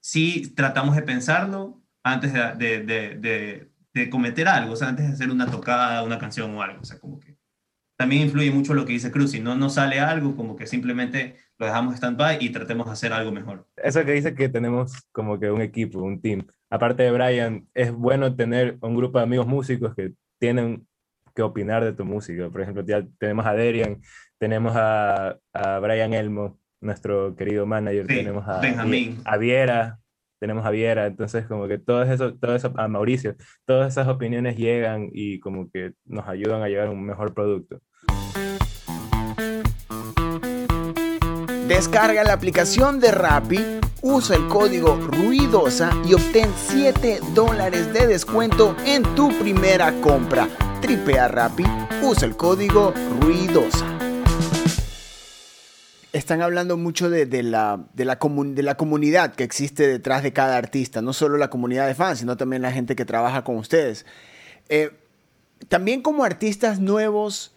sí 0.00 0.52
tratamos 0.54 0.96
de 0.96 1.02
pensarlo 1.02 1.82
antes 2.02 2.32
de, 2.32 3.68
de, 3.94 4.10
cometer 4.10 4.48
algo, 4.48 4.72
o 4.72 4.76
sea, 4.76 4.88
antes 4.88 5.06
de 5.06 5.12
hacer 5.12 5.30
una 5.30 5.50
tocada, 5.50 6.02
una 6.02 6.18
canción 6.18 6.54
o 6.54 6.62
algo, 6.62 6.80
o 6.80 6.84
sea, 6.84 6.98
como 6.98 7.20
que 7.20 7.31
también 8.02 8.22
influye 8.22 8.50
mucho 8.50 8.74
lo 8.74 8.84
que 8.84 8.94
dice 8.94 9.12
Cruz, 9.12 9.30
si 9.30 9.38
no 9.38 9.54
nos 9.54 9.74
sale 9.74 10.00
algo, 10.00 10.34
como 10.34 10.56
que 10.56 10.66
simplemente 10.66 11.36
lo 11.56 11.66
dejamos 11.66 11.94
stand-by 11.94 12.38
y 12.40 12.50
tratemos 12.50 12.86
de 12.86 12.92
hacer 12.94 13.12
algo 13.12 13.30
mejor. 13.30 13.68
Eso 13.76 14.04
que 14.04 14.10
dice 14.10 14.34
que 14.34 14.48
tenemos 14.48 15.06
como 15.12 15.38
que 15.38 15.52
un 15.52 15.60
equipo, 15.60 16.00
un 16.00 16.20
team. 16.20 16.44
Aparte 16.68 17.04
de 17.04 17.12
Brian, 17.12 17.68
es 17.74 17.92
bueno 17.92 18.34
tener 18.34 18.76
un 18.80 18.96
grupo 18.96 19.18
de 19.18 19.24
amigos 19.24 19.46
músicos 19.46 19.94
que 19.94 20.14
tienen 20.40 20.84
que 21.32 21.42
opinar 21.42 21.84
de 21.84 21.92
tu 21.92 22.04
música. 22.04 22.50
Por 22.50 22.62
ejemplo, 22.62 22.84
ya 22.84 23.06
tenemos 23.20 23.46
a 23.46 23.52
Derian, 23.52 24.00
tenemos 24.36 24.72
a, 24.74 25.38
a 25.52 25.78
Brian 25.78 26.12
Elmo, 26.12 26.58
nuestro 26.80 27.36
querido 27.36 27.66
manager, 27.66 28.08
tenemos 28.08 28.48
a, 28.48 28.60
a 29.26 29.36
Viera, 29.36 30.00
tenemos 30.42 30.66
a 30.66 30.70
Viera, 30.70 31.06
entonces 31.06 31.46
como 31.46 31.68
que 31.68 31.78
todo 31.78 32.02
eso, 32.02 32.34
todo 32.34 32.56
a 32.74 32.88
Mauricio, 32.88 33.36
todas 33.64 33.92
esas 33.92 34.08
opiniones 34.08 34.56
llegan 34.56 35.08
y 35.12 35.38
como 35.38 35.70
que 35.70 35.92
nos 36.04 36.26
ayudan 36.26 36.62
a 36.62 36.68
llegar 36.68 36.88
a 36.88 36.90
un 36.90 37.04
mejor 37.04 37.32
producto. 37.32 37.80
Descarga 41.68 42.24
la 42.24 42.32
aplicación 42.32 42.98
de 42.98 43.12
Rappi, 43.12 43.60
usa 44.02 44.34
el 44.34 44.48
código 44.48 44.96
Ruidosa 44.96 45.92
y 46.04 46.14
obtén 46.14 46.50
7 46.56 47.20
dólares 47.36 47.92
de 47.92 48.08
descuento 48.08 48.74
en 48.84 49.04
tu 49.14 49.28
primera 49.38 49.92
compra. 50.00 50.48
Tripea 50.80 51.28
Rappi, 51.28 51.64
usa 52.02 52.26
el 52.26 52.36
código 52.36 52.92
Ruidosa 53.20 53.91
están 56.12 56.42
hablando 56.42 56.76
mucho 56.76 57.08
de, 57.08 57.26
la, 57.42 57.84
de, 57.94 58.04
la 58.04 58.18
de 58.18 58.62
la 58.62 58.76
comunidad 58.76 59.34
que 59.34 59.44
existe 59.44 59.86
detrás 59.86 60.22
de 60.22 60.32
cada 60.32 60.56
artista, 60.56 61.00
no 61.00 61.12
solo 61.12 61.38
la 61.38 61.50
comunidad 61.50 61.86
de 61.86 61.94
fans, 61.94 62.18
sino 62.18 62.36
también 62.36 62.62
la 62.62 62.72
gente 62.72 62.94
que 62.94 63.04
trabaja 63.04 63.44
con 63.44 63.56
ustedes. 63.56 64.04
Eh, 64.68 64.90
también 65.68 66.02
como 66.02 66.24
artistas 66.24 66.80
nuevos 66.80 67.54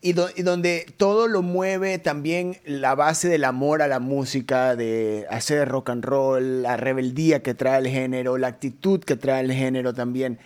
y, 0.00 0.14
donde 0.14 0.92
todo 0.96 1.28
lo 1.28 1.42
mueve 1.42 1.98
también 1.98 2.56
la 2.64 2.96
base 2.96 3.28
del 3.28 3.44
amor 3.44 3.82
a 3.82 3.88
la 3.88 4.00
música, 4.00 4.74
de 4.74 5.26
hacer 5.30 5.68
rock 5.68 5.90
and 5.90 6.04
roll, 6.04 6.62
la 6.62 6.76
rebeldía 6.76 7.42
que 7.42 7.54
trae 7.54 7.78
el 7.78 7.88
género, 7.88 8.36
la 8.36 8.48
actitud 8.48 9.00
que 9.00 9.14
trae 9.14 9.42
el 9.42 9.52
género 9.52 9.94
también. 9.94 10.40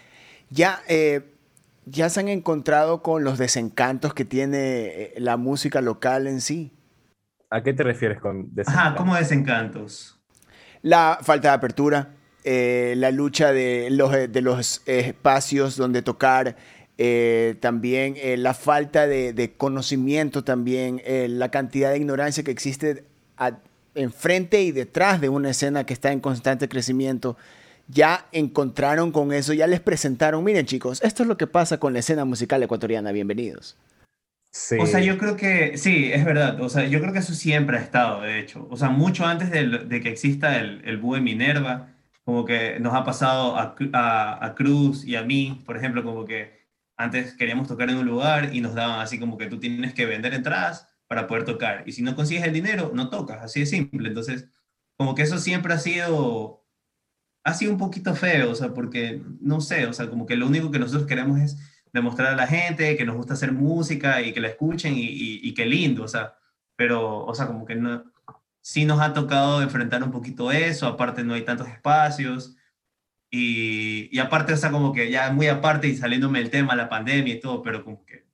Ya, 0.50 0.82
eh, 0.88 1.22
ya 1.86 2.10
se 2.10 2.20
han 2.20 2.28
encontrado 2.28 3.02
con 3.02 3.24
los 3.24 3.38
desencantos 3.38 4.12
que 4.12 4.26
tiene 4.26 4.58
eh, 4.58 5.14
la 5.16 5.38
música 5.38 5.80
local 5.80 6.26
en 6.26 6.42
sí. 6.42 6.75
¿A 7.50 7.62
qué 7.62 7.72
te 7.72 7.82
refieres 7.82 8.20
con 8.20 8.54
desencantos? 8.54 8.74
Ajá, 8.74 8.94
¿cómo 8.96 9.14
desencantos? 9.14 10.18
La 10.82 11.18
falta 11.22 11.48
de 11.48 11.54
apertura, 11.54 12.10
eh, 12.44 12.94
la 12.96 13.10
lucha 13.10 13.52
de 13.52 13.88
los, 13.90 14.12
de 14.12 14.40
los 14.40 14.82
espacios 14.86 15.76
donde 15.76 16.02
tocar, 16.02 16.56
eh, 16.98 17.56
también 17.60 18.14
eh, 18.16 18.38
la 18.38 18.54
falta 18.54 19.06
de, 19.06 19.54
conocimiento, 19.56 20.44
también 20.44 21.02
eh, 21.04 21.26
la 21.28 21.50
cantidad 21.50 21.90
de 21.90 21.98
ignorancia 21.98 22.42
que 22.42 22.50
existe 22.50 23.04
enfrente 23.94 24.62
y 24.62 24.72
detrás 24.72 25.20
de 25.20 25.28
una 25.28 25.50
escena 25.50 25.84
que 25.84 25.92
está 25.92 26.12
en 26.12 26.20
constante 26.20 26.68
crecimiento. 26.68 27.36
Ya 27.88 28.26
encontraron 28.32 29.12
con 29.12 29.32
eso, 29.32 29.52
ya 29.52 29.66
les 29.66 29.80
presentaron, 29.80 30.42
miren 30.42 30.66
chicos, 30.66 31.02
esto 31.04 31.22
es 31.22 31.28
lo 31.28 31.36
que 31.36 31.46
pasa 31.46 31.78
con 31.78 31.92
la 31.92 32.00
escena 32.00 32.24
musical 32.24 32.62
ecuatoriana, 32.62 33.12
bienvenidos. 33.12 33.76
Sí. 34.50 34.76
O 34.80 34.86
sea, 34.86 35.00
yo 35.00 35.18
creo 35.18 35.36
que 35.36 35.76
sí, 35.76 36.10
es 36.12 36.24
verdad. 36.24 36.60
O 36.60 36.68
sea, 36.68 36.86
yo 36.86 37.00
creo 37.00 37.12
que 37.12 37.18
eso 37.18 37.34
siempre 37.34 37.76
ha 37.76 37.80
estado, 37.80 38.22
de 38.22 38.40
hecho. 38.40 38.66
O 38.70 38.76
sea, 38.76 38.88
mucho 38.88 39.26
antes 39.26 39.50
de, 39.50 40.00
que 40.00 40.08
exista 40.08 40.58
el, 40.58 40.82
el 40.84 40.96
Búho 40.96 41.20
Minerva, 41.20 41.94
como 42.24 42.44
que 42.44 42.80
nos 42.80 42.94
ha 42.94 43.04
pasado 43.04 43.56
a, 43.56 43.76
a, 43.92 44.46
a 44.46 44.54
Cruz 44.54 45.04
y 45.04 45.16
a 45.16 45.22
mí, 45.22 45.62
por 45.66 45.76
ejemplo, 45.76 46.02
como 46.02 46.24
que 46.24 46.66
antes 46.96 47.34
queríamos 47.34 47.68
tocar 47.68 47.90
en 47.90 47.98
un 47.98 48.06
lugar 48.06 48.54
y 48.54 48.60
nos 48.60 48.74
daban 48.74 49.00
así 49.00 49.18
como 49.18 49.36
que 49.36 49.46
tú 49.46 49.60
tienes 49.60 49.94
que 49.94 50.06
vender 50.06 50.34
entradas 50.34 50.88
para 51.06 51.26
poder 51.26 51.44
tocar. 51.44 51.84
Y 51.86 51.92
si 51.92 52.02
no 52.02 52.16
consigues 52.16 52.44
el 52.44 52.52
dinero, 52.52 52.90
no 52.94 53.10
tocas, 53.10 53.42
así 53.42 53.60
de 53.60 53.66
simple. 53.66 54.08
Entonces, 54.08 54.48
como 54.96 55.14
que 55.14 55.22
eso 55.22 55.38
siempre 55.38 55.74
ha 55.74 55.78
sido, 55.78 56.64
ha 57.44 57.54
sido 57.54 57.72
un 57.72 57.78
poquito 57.78 58.14
feo, 58.14 58.50
o 58.50 58.54
sea, 58.54 58.74
porque, 58.74 59.22
no 59.40 59.60
sé, 59.60 59.86
o 59.86 59.92
sea, 59.92 60.08
como 60.08 60.26
que 60.26 60.36
lo 60.36 60.46
único 60.46 60.70
que 60.70 60.78
nosotros 60.78 61.06
queremos 61.06 61.38
es 61.40 61.58
demostrar 61.92 62.32
a 62.32 62.36
la 62.36 62.46
gente 62.46 62.96
que 62.96 63.04
nos 63.04 63.16
gusta 63.16 63.34
hacer 63.34 63.52
música 63.52 64.22
y 64.22 64.32
que 64.32 64.40
la 64.40 64.48
escuchen 64.48 64.94
y, 64.96 65.06
y, 65.06 65.54
qué 65.54 65.66
lindo, 65.66 66.04
o 66.04 66.08
sea, 66.08 66.36
pero, 66.76 67.24
o 67.24 67.34
sea, 67.34 67.46
como 67.46 67.64
que 67.64 67.74
no, 67.74 68.04
sí 68.60 68.84
nos 68.84 69.00
ha 69.00 69.12
tocado 69.12 69.62
enfrentar 69.62 70.02
un 70.02 70.10
poquito 70.10 70.52
eso, 70.52 70.86
aparte 70.86 71.24
no 71.24 71.34
hay 71.34 71.42
tantos 71.42 71.68
espacios, 71.68 72.56
y, 73.30 74.18
aparte, 74.18 74.52
o 74.52 74.56
sea, 74.56 74.70
como 74.70 74.92
que 74.92 75.10
ya 75.10 75.30
muy 75.32 75.48
aparte 75.48 75.88
y 75.88 75.96
saliéndome 75.96 76.40
el 76.40 76.50
tema, 76.50 76.76
la 76.76 76.88
pandemia 76.88 77.34
y 77.34 77.40
todo, 77.40 77.62
pero 77.62 77.84
como 77.84 78.04
que, 78.04 78.26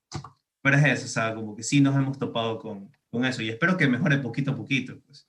pero 0.61 0.77
es 0.77 0.85
eso, 0.85 1.07
o 1.07 1.09
sea, 1.09 1.35
como 1.35 1.57
que 1.57 1.63
sí 1.63 1.81
nos 1.81 1.97
hemos 1.97 2.19
topado 2.19 2.59
con, 2.59 2.91
con 3.11 3.25
eso 3.25 3.43
y 3.43 3.49
espero 3.49 3.77
que 3.77 3.89
mejore 3.89 4.19
poquito 4.19 4.53
a 4.53 4.57
poquito. 4.57 5.01
Pues. 5.07 5.29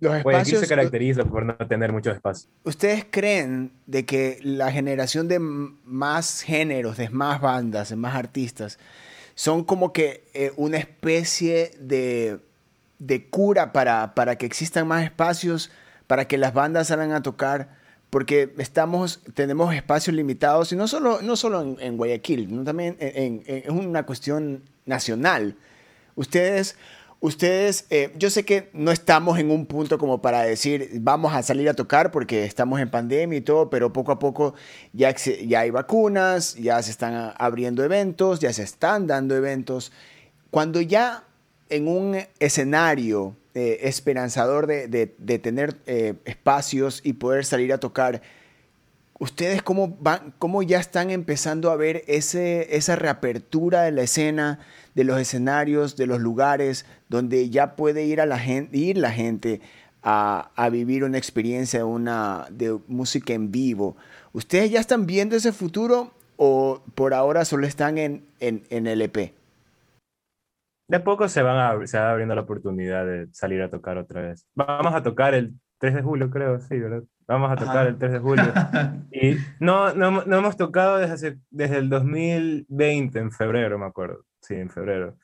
Los 0.00 0.16
espacios 0.16 0.60
se 0.60 0.66
caracteriza 0.66 1.24
por 1.24 1.44
no 1.44 1.54
tener 1.56 1.92
mucho 1.92 2.10
espacio. 2.10 2.48
¿Ustedes 2.64 3.06
creen 3.10 3.72
de 3.86 4.06
que 4.06 4.38
la 4.42 4.72
generación 4.72 5.28
de 5.28 5.38
más 5.38 6.40
géneros, 6.40 6.96
de 6.96 7.10
más 7.10 7.40
bandas, 7.40 7.90
de 7.90 7.96
más 7.96 8.14
artistas, 8.14 8.78
son 9.34 9.64
como 9.64 9.92
que 9.92 10.24
eh, 10.32 10.52
una 10.56 10.78
especie 10.78 11.72
de, 11.78 12.40
de 12.98 13.28
cura 13.28 13.72
para, 13.72 14.14
para 14.14 14.36
que 14.36 14.46
existan 14.46 14.88
más 14.88 15.04
espacios, 15.04 15.70
para 16.06 16.26
que 16.26 16.38
las 16.38 16.54
bandas 16.54 16.88
salgan 16.88 17.12
a 17.12 17.22
tocar? 17.22 17.80
porque 18.10 18.52
estamos, 18.58 19.20
tenemos 19.34 19.72
espacios 19.72 20.14
limitados, 20.14 20.72
y 20.72 20.76
no 20.76 20.88
solo, 20.88 21.22
no 21.22 21.36
solo 21.36 21.76
en, 21.78 21.96
Guayaquil, 21.96 22.48
sino 22.48 22.64
también 22.64 22.96
es 22.98 23.68
una 23.68 24.04
cuestión 24.04 24.64
nacional. 24.84 25.56
Ustedes, 26.16 26.76
ustedes 27.20 27.86
eh, 27.90 28.12
yo 28.18 28.30
sé 28.30 28.44
que 28.44 28.70
no 28.72 28.90
estamos 28.90 29.38
en 29.38 29.50
un 29.50 29.66
punto 29.66 29.98
como 29.98 30.22
para 30.22 30.42
decir 30.42 30.90
vamos 31.00 31.34
a 31.34 31.42
salir 31.42 31.68
a 31.68 31.74
tocar 31.74 32.10
porque 32.10 32.44
estamos 32.44 32.80
en 32.80 32.90
pandemia 32.90 33.38
y 33.38 33.42
todo, 33.42 33.70
pero 33.70 33.92
poco 33.92 34.12
a 34.12 34.18
poco 34.18 34.54
ya, 34.92 35.14
ya 35.14 35.60
hay 35.60 35.70
vacunas, 35.70 36.56
ya 36.56 36.82
se 36.82 36.90
están 36.90 37.34
abriendo 37.38 37.84
eventos, 37.84 38.40
ya 38.40 38.52
se 38.52 38.62
están 38.62 39.06
dando 39.06 39.36
eventos. 39.36 39.92
Cuando 40.50 40.80
ya 40.80 41.24
en 41.68 41.88
un 41.88 42.18
escenario 42.40 43.36
eh, 43.52 43.88
esperanzador 43.88 44.68
de, 44.68 45.06
tener 45.42 45.76
eh, 45.86 46.14
espacios 46.24 47.00
y 47.02 47.14
poder 47.14 47.44
salir 47.44 47.72
a 47.72 47.78
tocar. 47.78 48.22
¿Ustedes 49.18 49.60
cómo, 49.62 49.98
cómo 50.38 50.62
ya 50.62 50.78
están 50.78 51.10
empezando 51.10 51.72
a 51.72 51.76
ver 51.76 52.04
ese, 52.06 52.76
esa 52.76 52.94
reapertura 52.94 53.82
de 53.82 53.90
la 53.90 54.02
escena, 54.02 54.60
de 54.94 55.04
los 55.04 55.18
escenarios, 55.18 55.96
de 55.96 56.06
los 56.06 56.20
lugares, 56.20 56.86
donde 57.08 57.50
ya 57.50 57.76
puede 57.76 58.04
ir, 58.04 58.20
a 58.20 58.26
la 58.26 58.38
gente, 58.38 58.76
ir 58.76 58.98
la 58.98 59.10
gente 59.10 59.60
a, 60.02 60.68
vivir 60.72 61.04
una 61.04 61.18
experiencia 61.18 61.84
una, 61.84 62.46
de 62.50 62.78
música 62.88 63.32
en 63.32 63.50
vivo? 63.50 63.96
¿Ustedes 64.32 64.70
ya 64.70 64.80
están 64.80 65.06
viendo 65.06 65.36
ese 65.36 65.52
futuro 65.52 66.12
o 66.36 66.82
por 66.94 67.14
ahora 67.14 67.44
solo 67.44 67.66
están 67.66 67.98
en, 67.98 68.24
en, 68.40 68.64
en 68.70 68.86
el 68.86 69.02
EP? 69.02 69.34
de 70.90 70.98
poco 70.98 71.28
se, 71.28 71.40
van 71.40 71.56
a, 71.56 71.86
se 71.86 71.98
va 71.98 72.10
abriendo 72.10 72.34
la 72.34 72.40
oportunidad 72.40 73.06
de 73.06 73.28
salir 73.32 73.62
a 73.62 73.70
tocar 73.70 73.96
otra 73.96 74.22
vez. 74.22 74.44
Vamos 74.56 74.92
a 74.92 75.04
tocar 75.04 75.34
el 75.34 75.54
3 75.78 75.94
de 75.94 76.02
julio, 76.02 76.30
creo, 76.30 76.58
sí, 76.58 76.80
¿verdad? 76.80 77.04
Vamos 77.28 77.52
a 77.52 77.54
tocar 77.54 77.86
el 77.86 77.96
3 77.96 78.12
de 78.12 78.18
julio. 78.18 78.44
y 79.12 79.36
no, 79.60 79.94
no, 79.94 80.24
no, 80.24 80.36
hemos 80.36 80.56
tocado 80.56 80.98
desde, 80.98 81.38
desde 81.50 81.78
el 81.78 81.88
2020, 81.88 83.20
en 83.20 83.30
febrero, 83.30 83.78
me 83.78 83.86
acuerdo. 83.86 84.24
Sí, 84.40 84.54
en 84.54 84.70
febrero. 84.70 85.16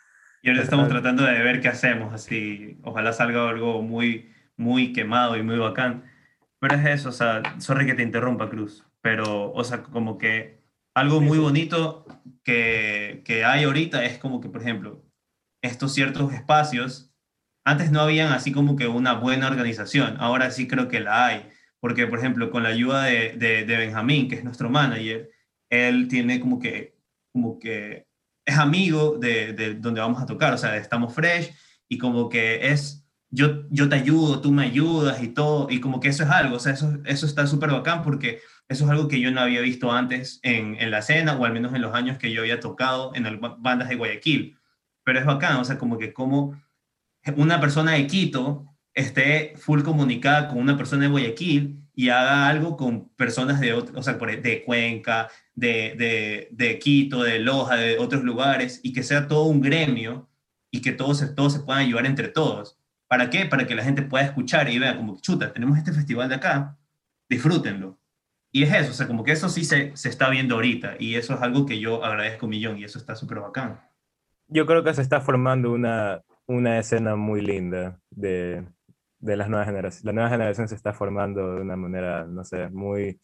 Y 0.42 0.50
ahora 0.50 0.62
estamos 0.62 0.88
tratando 0.88 1.24
de 1.24 1.42
ver 1.42 1.60
qué 1.60 1.68
hacemos, 1.68 2.14
así, 2.14 2.78
ojalá 2.82 3.12
salga 3.12 3.48
algo 3.48 3.82
muy, 3.82 4.32
muy 4.56 4.92
quemado 4.92 5.36
y 5.36 5.42
muy 5.42 5.58
bacán. 5.58 6.04
Pero 6.60 6.76
es 6.76 6.86
eso, 6.86 7.08
o 7.08 7.12
sea, 7.12 7.42
sorry 7.58 7.86
que 7.86 7.94
te 7.94 8.02
interrumpa, 8.02 8.48
Cruz, 8.48 8.84
pero, 9.00 9.52
o 9.52 9.64
sea, 9.64 9.82
como 9.82 10.18
que 10.18 10.62
algo 10.94 11.20
muy 11.20 11.38
bonito 11.38 12.06
que, 12.44 13.22
que 13.24 13.44
hay 13.44 13.64
ahorita 13.64 14.04
es 14.04 14.18
como 14.18 14.40
que, 14.40 14.48
por 14.48 14.62
ejemplo, 14.62 15.04
estos 15.62 15.92
ciertos 15.94 16.32
espacios, 16.32 17.12
antes 17.64 17.90
no 17.90 18.00
habían 18.00 18.32
así 18.32 18.52
como 18.52 18.76
que 18.76 18.86
una 18.86 19.14
buena 19.14 19.48
organización, 19.48 20.16
ahora 20.18 20.50
sí 20.50 20.68
creo 20.68 20.88
que 20.88 21.00
la 21.00 21.26
hay, 21.26 21.48
porque 21.80 22.06
por 22.06 22.18
ejemplo 22.18 22.50
con 22.50 22.62
la 22.62 22.70
ayuda 22.70 23.04
de, 23.04 23.32
de, 23.36 23.76
Benjamín, 23.76 24.28
que 24.28 24.36
es 24.36 24.44
nuestro 24.44 24.70
manager, 24.70 25.30
él 25.70 26.08
tiene 26.08 26.40
como 26.40 26.58
que, 26.58 26.96
como 27.32 27.58
que 27.58 28.05
es 28.46 28.56
amigo 28.56 29.18
de, 29.18 29.52
de 29.52 29.74
donde 29.74 30.00
vamos 30.00 30.22
a 30.22 30.26
tocar, 30.26 30.54
o 30.54 30.58
sea, 30.58 30.76
estamos 30.76 31.12
fresh 31.12 31.52
y 31.88 31.98
como 31.98 32.28
que 32.28 32.70
es, 32.70 33.04
yo, 33.28 33.68
yo 33.70 33.88
te 33.88 33.96
ayudo, 33.96 34.40
tú 34.40 34.52
me 34.52 34.64
ayudas 34.64 35.22
y 35.22 35.28
todo, 35.28 35.66
y 35.68 35.80
como 35.80 36.00
que 36.00 36.08
eso 36.08 36.22
es 36.22 36.30
algo, 36.30 36.56
o 36.56 36.60
sea, 36.60 36.72
eso, 36.72 36.96
eso 37.04 37.26
está 37.26 37.46
súper 37.46 37.70
bacán 37.70 38.02
porque 38.02 38.40
eso 38.68 38.84
es 38.84 38.90
algo 38.90 39.08
que 39.08 39.20
yo 39.20 39.30
no 39.30 39.40
había 39.40 39.60
visto 39.60 39.92
antes 39.92 40.40
en, 40.42 40.80
en, 40.80 40.90
la 40.90 40.98
escena, 40.98 41.36
o 41.36 41.44
al 41.44 41.52
menos 41.52 41.74
en 41.74 41.82
los 41.82 41.94
años 41.94 42.18
que 42.18 42.32
yo 42.32 42.40
había 42.40 42.60
tocado 42.60 43.12
en 43.14 43.24
las 43.24 43.34
bandas 43.58 43.88
de 43.88 43.96
Guayaquil. 43.96 44.58
Pero 45.04 45.20
es 45.20 45.24
bacán, 45.24 45.58
o 45.58 45.64
sea, 45.64 45.78
como 45.78 45.98
que 45.98 46.12
como 46.12 46.60
una 47.36 47.60
persona 47.60 47.92
de 47.92 48.06
Quito 48.06 48.66
esté 48.92 49.54
full 49.56 49.82
comunicada 49.82 50.48
con 50.48 50.58
una 50.58 50.76
persona 50.76 51.02
de 51.02 51.10
Guayaquil 51.10 51.85
y 51.96 52.10
haga 52.10 52.48
algo 52.48 52.76
con 52.76 53.08
personas 53.16 53.58
de, 53.58 53.72
o 53.72 54.02
sea, 54.02 54.14
de 54.14 54.62
Cuenca, 54.64 55.28
de, 55.54 55.94
de, 55.96 56.48
de, 56.52 56.78
Quito, 56.78 57.24
de 57.24 57.40
Loja, 57.40 57.76
de 57.76 57.98
otros 57.98 58.22
lugares, 58.22 58.80
y 58.84 58.92
que 58.92 59.02
sea 59.02 59.26
todo 59.26 59.44
un 59.44 59.60
gremio 59.60 60.28
y 60.70 60.82
que 60.82 60.92
todos, 60.92 61.34
todos 61.34 61.54
se 61.54 61.60
puedan 61.60 61.82
ayudar 61.82 62.06
entre 62.06 62.28
todos. 62.28 62.78
¿Para 63.08 63.30
qué? 63.30 63.46
Para 63.46 63.66
que 63.66 63.74
la 63.74 63.82
gente 63.82 64.02
pueda 64.02 64.24
escuchar 64.24 64.70
y 64.70 64.78
vea 64.78 64.96
como, 64.96 65.18
chuta, 65.20 65.52
tenemos 65.52 65.78
este 65.78 65.92
festival 65.92 66.28
de 66.28 66.36
acá, 66.36 66.76
disfrútenlo. 67.28 67.98
Y 68.52 68.62
es 68.62 68.74
eso, 68.74 68.90
o 68.90 68.94
sea, 68.94 69.06
como 69.06 69.24
que 69.24 69.32
eso 69.32 69.48
sí 69.48 69.64
se, 69.64 69.96
se 69.96 70.08
está 70.08 70.28
viendo 70.30 70.54
ahorita, 70.54 70.96
y 70.98 71.16
eso 71.16 71.34
es 71.34 71.40
algo 71.40 71.66
que 71.66 71.80
yo 71.80 72.04
agradezco 72.04 72.46
un 72.46 72.50
millón, 72.50 72.78
y 72.78 72.84
eso 72.84 72.98
está 72.98 73.16
súper 73.16 73.40
bacán 73.40 73.80
yo 74.48 74.66
creo 74.66 74.84
que 74.84 74.94
se 74.94 75.02
está 75.02 75.20
formando 75.20 75.72
una, 75.72 76.22
una 76.46 76.78
escena 76.78 77.16
muy 77.16 77.40
linda 77.40 78.00
de, 78.10 78.64
de 79.26 79.36
las 79.36 79.48
nuevas 79.48 79.66
generaciones. 79.66 80.04
La 80.04 80.12
nueva 80.12 80.30
generación 80.30 80.68
se 80.68 80.74
está 80.74 80.92
formando 80.92 81.56
de 81.56 81.60
una 81.60 81.76
manera, 81.76 82.24
no 82.26 82.44
sé, 82.44 82.68
muy 82.70 83.20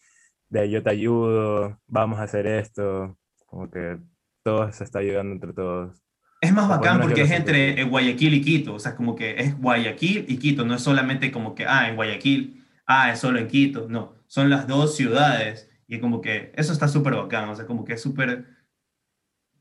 de 0.48 0.68
yo 0.68 0.82
te 0.82 0.90
ayudo, 0.90 1.80
vamos 1.86 2.20
a 2.20 2.24
hacer 2.24 2.46
esto, 2.46 3.16
como 3.46 3.70
que 3.70 3.98
todo 4.42 4.70
se 4.72 4.84
está 4.84 4.98
ayudando 4.98 5.32
entre 5.32 5.52
todos. 5.52 6.02
Es 6.40 6.52
más 6.52 6.68
bacán 6.68 7.00
porque 7.00 7.22
es 7.22 7.30
entre 7.30 7.84
Guayaquil 7.84 8.34
y 8.34 8.42
Quito, 8.42 8.74
o 8.74 8.78
sea, 8.78 8.96
como 8.96 9.14
que 9.14 9.36
es 9.38 9.56
Guayaquil 9.58 10.26
y 10.28 10.36
Quito, 10.38 10.64
no 10.64 10.74
es 10.74 10.82
solamente 10.82 11.30
como 11.30 11.54
que, 11.54 11.64
ah, 11.66 11.88
en 11.88 11.94
Guayaquil, 11.94 12.64
ah, 12.86 13.12
es 13.12 13.20
solo 13.20 13.38
en 13.38 13.46
Quito, 13.46 13.86
no, 13.88 14.14
son 14.26 14.50
las 14.50 14.66
dos 14.66 14.96
ciudades 14.96 15.70
y 15.86 16.00
como 16.00 16.20
que 16.20 16.52
eso 16.56 16.72
está 16.72 16.88
súper 16.88 17.14
bacán, 17.14 17.48
o 17.48 17.54
sea, 17.54 17.64
como 17.64 17.84
que 17.84 17.94
es 17.94 18.02
súper 18.02 18.44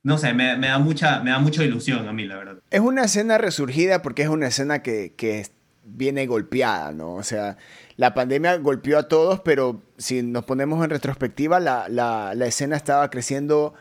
no 0.04 0.18
sé, 0.18 0.34
me, 0.34 0.58
da 0.58 0.80
mucha, 0.80 1.22
me 1.22 1.30
da 1.30 1.40
mucha 1.40 1.64
ilusión 1.64 2.08
a 2.08 2.14
mí, 2.14 2.26
la 2.26 2.38
verdad. 2.38 2.64
Es 2.72 2.80
una 2.80 3.04
escena 3.04 3.38
resurgida 3.38 4.02
porque 4.02 4.24
es 4.24 4.30
una 4.30 4.48
escena 4.48 4.82
que, 4.82 5.14
viene 5.84 6.28
golpeada, 6.28 6.92
¿no? 6.92 7.16
O 7.16 7.24
sea, 7.24 7.58
la 7.98 8.14
pandemia 8.14 8.58
golpeó 8.58 8.98
a 8.98 9.08
todos, 9.08 9.40
pero 9.42 9.82
si 9.98 10.22
nos 10.22 10.46
ponemos 10.46 10.84
en 10.84 10.90
retrospectiva, 10.90 11.60
la, 11.60 11.88
la, 11.90 12.46
escena 12.46 12.76
estaba 12.76 13.10
creciendo 13.10 13.74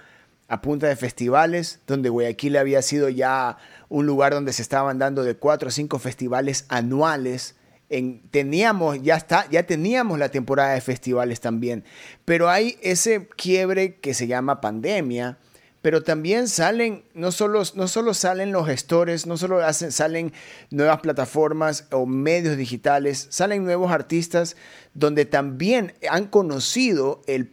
a 0.48 0.60
punta 0.60 0.88
de 0.88 0.96
festivales, 0.96 1.80
donde 1.86 2.08
Guayaquil 2.08 2.56
había 2.56 2.82
sido 2.82 3.08
ya 3.08 3.58
un 3.88 4.06
lugar 4.06 4.32
donde 4.32 4.52
se 4.52 4.62
estaban 4.62 4.98
dando 4.98 5.22
de 5.22 5.36
cuatro 5.36 5.68
o 5.68 5.70
cinco 5.70 5.98
festivales 5.98 6.66
anuales. 6.68 7.56
En, 7.88 8.22
teníamos, 8.30 9.02
ya 9.02 9.16
está, 9.16 9.48
ya 9.50 9.64
teníamos 9.64 10.18
la 10.18 10.28
temporada 10.28 10.74
de 10.74 10.80
festivales 10.80 11.40
también, 11.40 11.84
pero 12.24 12.48
hay 12.48 12.78
ese 12.82 13.28
quiebre 13.36 13.96
que 13.96 14.14
se 14.14 14.28
llama 14.28 14.60
pandemia, 14.60 15.38
pero 15.82 16.02
también 16.02 16.48
salen, 16.48 17.04
no 17.14 17.32
solo, 17.32 17.62
no 17.74 17.88
solo 17.88 18.12
salen 18.12 18.52
los 18.52 18.66
gestores, 18.66 19.26
no 19.26 19.36
solo 19.36 19.64
hacen, 19.64 19.92
salen 19.92 20.32
nuevas 20.70 21.00
plataformas 21.00 21.86
o 21.90 22.04
medios 22.04 22.56
digitales, 22.56 23.26
salen 23.30 23.64
nuevos 23.64 23.90
artistas 23.90 24.56
donde 24.92 25.24
también 25.24 25.94
han 26.10 26.26
conocido 26.26 27.22
el, 27.26 27.50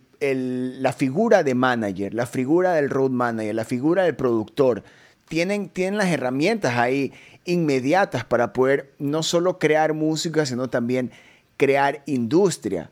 la 0.82 0.92
figura 0.92 1.44
de 1.44 1.56
manager, 1.56 2.14
la 2.14 2.26
figura 2.26 2.74
del 2.74 2.90
road 2.90 3.12
manager, 3.12 3.56
la 3.56 3.66
figura 3.66 4.04
del 4.04 4.16
productor. 4.16 4.84
Tienen, 5.30 5.70
tienen 5.70 5.98
las 5.98 6.08
herramientas 6.08 6.78
ahí 6.78 7.14
inmediatas 7.46 8.26
para 8.26 8.52
poder 8.52 8.94
no 9.00 9.24
solo 9.24 9.58
crear 9.58 9.94
música, 9.94 10.46
sino 10.46 10.70
también 10.70 11.12
crear 11.56 12.04
industria. 12.06 12.92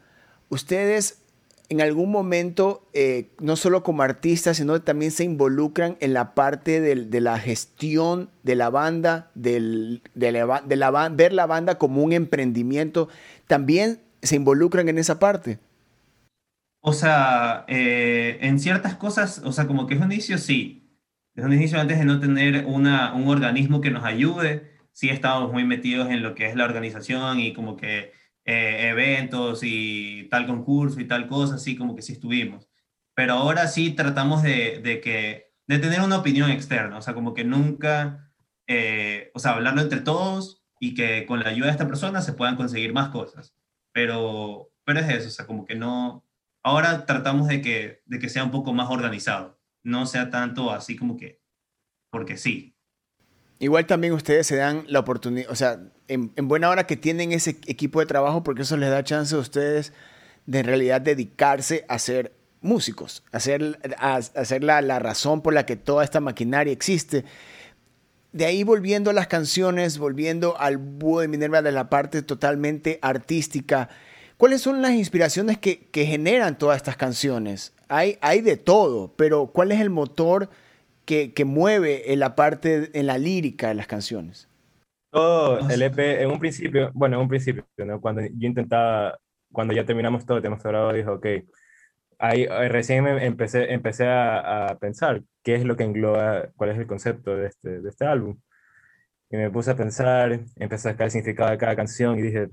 Ustedes 0.49 1.17
en 1.69 1.81
algún 1.81 2.11
momento, 2.11 2.87
eh, 2.93 3.29
no 3.39 3.55
solo 3.55 3.83
como 3.83 4.03
artistas, 4.03 4.57
sino 4.57 4.81
también 4.81 5.11
se 5.11 5.23
involucran 5.23 5.97
en 5.99 6.13
la 6.13 6.35
parte 6.35 6.79
de 6.81 7.21
la 7.21 7.39
gestión 7.39 8.29
de 8.43 8.55
la 8.55 8.69
banda, 8.69 9.31
de, 9.35 10.01
ver 10.13 11.33
la 11.33 11.45
banda 11.45 11.77
como 11.77 12.03
un 12.03 12.13
emprendimiento, 12.13 13.09
también 13.47 13.99
se 14.21 14.35
involucran 14.35 14.89
en 14.89 14.97
esa 14.97 15.19
parte. 15.19 15.59
O 16.81 16.93
sea, 16.93 17.65
eh, 17.67 18.37
en 18.41 18.59
ciertas 18.59 18.95
cosas, 18.95 19.41
o 19.43 19.51
sea, 19.51 19.65
como 19.65 19.87
que 19.87 19.95
es 19.95 20.01
un 20.01 20.11
inicio, 20.11 20.37
sí. 20.37 20.81
Es 21.35 21.43
un 21.43 21.53
inicio 21.53 21.79
antes 21.79 21.97
de 21.97 22.05
no 22.05 22.19
tener 22.19 22.65
un 22.65 22.87
organismo 22.87 23.81
que 23.81 23.91
nos 23.91 24.05
ayude, 24.05 24.71
sí 24.93 25.09
estamos 25.09 25.51
muy 25.51 25.65
metidos 25.65 26.09
en 26.09 26.23
lo 26.23 26.35
que 26.35 26.45
es 26.47 26.55
la 26.55 26.63
organización 26.63 27.39
y 27.39 27.53
como 27.53 27.75
que 27.75 28.13
eh, 28.45 28.89
eventos 28.89 29.61
y 29.63 30.27
tal 30.29 30.45
concurso 30.47 30.99
y 30.99 31.07
tal 31.07 31.27
cosa, 31.27 31.55
así 31.55 31.75
como 31.75 31.95
que 31.95 32.01
sí 32.01 32.13
estuvimos. 32.13 32.69
Pero 33.15 33.33
ahora 33.33 33.67
sí 33.67 33.91
tratamos 33.91 34.43
de, 34.43 34.81
de 34.83 35.01
que, 35.01 35.53
de 35.67 35.79
tener 35.79 36.01
una 36.01 36.19
opinión 36.19 36.51
externa, 36.51 36.97
o 36.97 37.01
sea, 37.01 37.13
como 37.13 37.33
que 37.33 37.43
nunca, 37.43 38.31
eh, 38.67 39.31
o 39.33 39.39
sea, 39.39 39.53
hablarlo 39.53 39.81
entre 39.81 40.01
todos 40.01 40.63
y 40.79 40.93
que 40.93 41.25
con 41.25 41.39
la 41.39 41.49
ayuda 41.49 41.67
de 41.67 41.71
esta 41.71 41.87
persona 41.87 42.21
se 42.21 42.33
puedan 42.33 42.55
conseguir 42.55 42.93
más 42.93 43.09
cosas. 43.09 43.55
Pero, 43.91 44.71
pero 44.83 44.99
es 44.99 45.09
eso, 45.09 45.27
o 45.29 45.31
sea, 45.31 45.47
como 45.47 45.65
que 45.65 45.75
no, 45.75 46.25
ahora 46.63 47.05
tratamos 47.05 47.47
de 47.47 47.61
que, 47.61 48.03
de 48.05 48.19
que 48.19 48.29
sea 48.29 48.43
un 48.43 48.51
poco 48.51 48.73
más 48.73 48.89
organizado, 48.89 49.59
no 49.83 50.05
sea 50.05 50.29
tanto 50.29 50.71
así 50.71 50.95
como 50.95 51.17
que, 51.17 51.41
porque 52.11 52.37
sí, 52.37 52.74
Igual 53.59 53.85
también 53.85 54.13
ustedes 54.13 54.47
se 54.47 54.57
dan 54.57 54.83
la 54.87 54.99
oportunidad, 54.99 55.49
o 55.49 55.55
sea, 55.55 55.79
en, 56.07 56.31
buena 56.47 56.69
hora 56.69 56.85
que 56.85 56.97
tienen 56.97 57.31
ese 57.31 57.51
equipo 57.67 57.99
de 57.99 58.05
trabajo, 58.05 58.43
porque 58.43 58.63
eso 58.63 58.75
les 58.75 58.89
da 58.89 59.03
chance 59.03 59.33
a 59.33 59.39
ustedes 59.39 59.93
de 60.45 60.59
en 60.59 60.65
realidad 60.65 61.01
dedicarse 61.01 61.85
a 61.87 61.97
ser 61.97 62.33
músicos, 62.61 63.23
a 63.31 63.39
ser, 63.39 63.79
a, 63.97 64.19
la, 64.81 64.99
razón 64.99 65.41
por 65.41 65.53
la 65.53 65.65
que 65.65 65.77
toda 65.77 66.03
esta 66.03 66.19
maquinaria 66.19 66.73
existe. 66.73 67.23
De 68.33 68.45
ahí 68.45 68.63
volviendo 68.63 69.09
a 69.09 69.13
las 69.13 69.27
canciones, 69.27 69.97
volviendo 69.97 70.59
al 70.59 70.77
búho 70.77 71.21
de 71.21 71.29
Minerva 71.29 71.61
de 71.61 71.71
la 71.71 71.89
parte 71.89 72.21
totalmente 72.21 72.99
artística, 73.01 73.87
¿cuáles 74.35 74.61
son 74.61 74.81
las 74.81 74.91
inspiraciones 74.91 75.57
que, 75.57 75.87
generan 75.93 76.57
todas 76.57 76.77
estas 76.77 76.97
canciones? 76.97 77.71
Hay, 77.87 78.17
hay 78.19 78.41
de 78.41 78.57
todo, 78.57 79.13
pero 79.15 79.47
¿cuál 79.47 79.71
es 79.71 79.79
el 79.79 79.89
motor? 79.89 80.49
Que, 81.05 81.45
mueve 81.45 82.11
en 82.11 82.19
la 82.19 82.35
parte, 82.35 82.89
en 82.97 83.07
la 83.07 83.17
lírica 83.17 83.69
de 83.69 83.75
las 83.75 83.87
canciones? 83.87 84.49
Todo 85.11 85.69
el 85.69 85.81
EP, 85.81 86.21
en 86.21 86.31
un 86.31 86.39
principio, 86.39 86.91
bueno, 86.93 87.15
en 87.15 87.21
un 87.21 87.29
principio, 87.29 87.65
cuando 88.01 88.21
yo 88.21 88.47
intentaba, 88.47 89.17
cuando 89.51 89.73
ya 89.73 89.85
terminamos 89.85 90.25
todo, 90.25 90.41
tenemos 90.41 90.61
grabado, 90.61 90.93
dijo, 90.93 91.13
ok, 91.13 91.25
ahí 92.19 92.43
eh, 92.43 92.69
recién 92.69 93.07
empecé, 93.07 93.71
empecé 93.73 94.07
a, 94.07 94.77
pensar 94.79 95.23
qué 95.43 95.55
es 95.55 95.63
lo 95.63 95.77
que 95.77 95.83
engloba, 95.83 96.49
cuál 96.55 96.71
es 96.71 96.77
el 96.77 96.87
concepto 96.87 97.35
de 97.35 97.47
este, 97.47 97.81
de 97.81 97.89
este 97.89 98.05
álbum. 98.05 98.37
Y 99.29 99.37
me 99.37 99.49
puse 99.49 99.71
a 99.71 99.75
pensar, 99.75 100.31
empecé 100.55 100.89
a 100.89 100.91
sacar 100.91 101.05
el 101.05 101.11
significado 101.11 101.51
de 101.51 101.57
cada 101.57 101.75
canción 101.75 102.17
y 102.19 102.21
dije, 102.21 102.49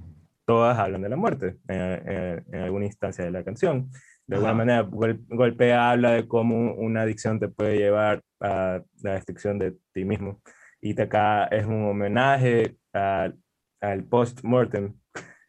todas 0.47 0.79
hablan 0.79 1.03
de 1.03 1.09
la 1.09 1.17
muerte 1.17 1.57
en, 1.69 2.45
en 2.53 2.61
alguna 2.61 2.87
instancia 2.87 3.25
de 3.25 3.31
la 3.31 3.45
canción. 3.45 3.91
De 4.33 4.37
alguna 4.37 4.55
manera, 4.55 4.89
golpea, 5.29 5.91
habla 5.91 6.13
de 6.13 6.27
cómo 6.27 6.73
una 6.73 7.03
adicción 7.03 7.39
te 7.39 7.49
puede 7.49 7.77
llevar 7.77 8.23
a 8.41 8.81
la 9.03 9.13
destrucción 9.13 9.59
de 9.59 9.77
ti 9.93 10.07
mismo. 10.07 10.41
Y 10.81 10.99
acá 10.99 11.45
es 11.45 11.67
un 11.67 11.85
homenaje 11.85 12.79
al 12.95 14.05
post-mortem. 14.09 14.95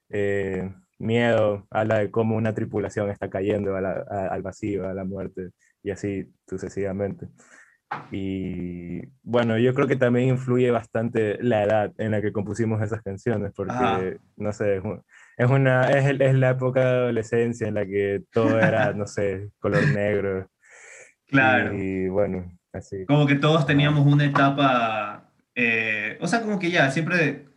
Eh, 0.10 0.70
miedo, 1.00 1.66
habla 1.72 2.00
de 2.00 2.12
cómo 2.12 2.36
una 2.36 2.54
tripulación 2.54 3.10
está 3.10 3.30
cayendo 3.30 3.74
al 3.74 4.42
vacío, 4.42 4.86
a 4.86 4.94
la 4.94 5.06
muerte, 5.06 5.52
y 5.82 5.92
así 5.92 6.30
sucesivamente. 6.46 7.30
Y 8.12 9.00
bueno, 9.22 9.58
yo 9.58 9.74
creo 9.74 9.88
que 9.88 9.96
también 9.96 10.28
influye 10.28 10.72
bastante 10.72 11.42
la 11.42 11.64
edad 11.64 11.94
en 11.98 12.12
la 12.12 12.22
que 12.22 12.34
compusimos 12.34 12.82
esas 12.82 13.02
canciones, 13.02 13.54
porque, 13.56 14.18
no 14.36 14.52
sé, 14.52 14.82
es, 15.38 15.50
una, 15.50 15.90
es, 15.90 16.20
es, 16.20 16.36
la 16.36 16.52
época 16.52 16.80
de 16.80 16.88
adolescencia 16.88 17.68
en 17.68 17.76
la 17.76 17.86
que 17.86 18.24
todo 18.32 18.60
era, 18.60 18.94
no 18.96 19.08
sé, 19.08 19.52
color 19.60 19.88
negro. 19.88 20.50
Claro. 21.28 21.74
Y, 21.78 22.08
bueno, 22.10 22.52
así. 22.72 23.06
Como 23.06 23.26
que 23.26 23.36
todos 23.36 23.66
teníamos 23.66 24.06
una 24.06 24.26
etapa, 24.26 25.32
eh, 25.56 26.18
o 26.22 26.28
sea, 26.28 26.42
como 26.42 26.60
que 26.60 26.70
ya, 26.72 26.92
siempre, 26.92 27.48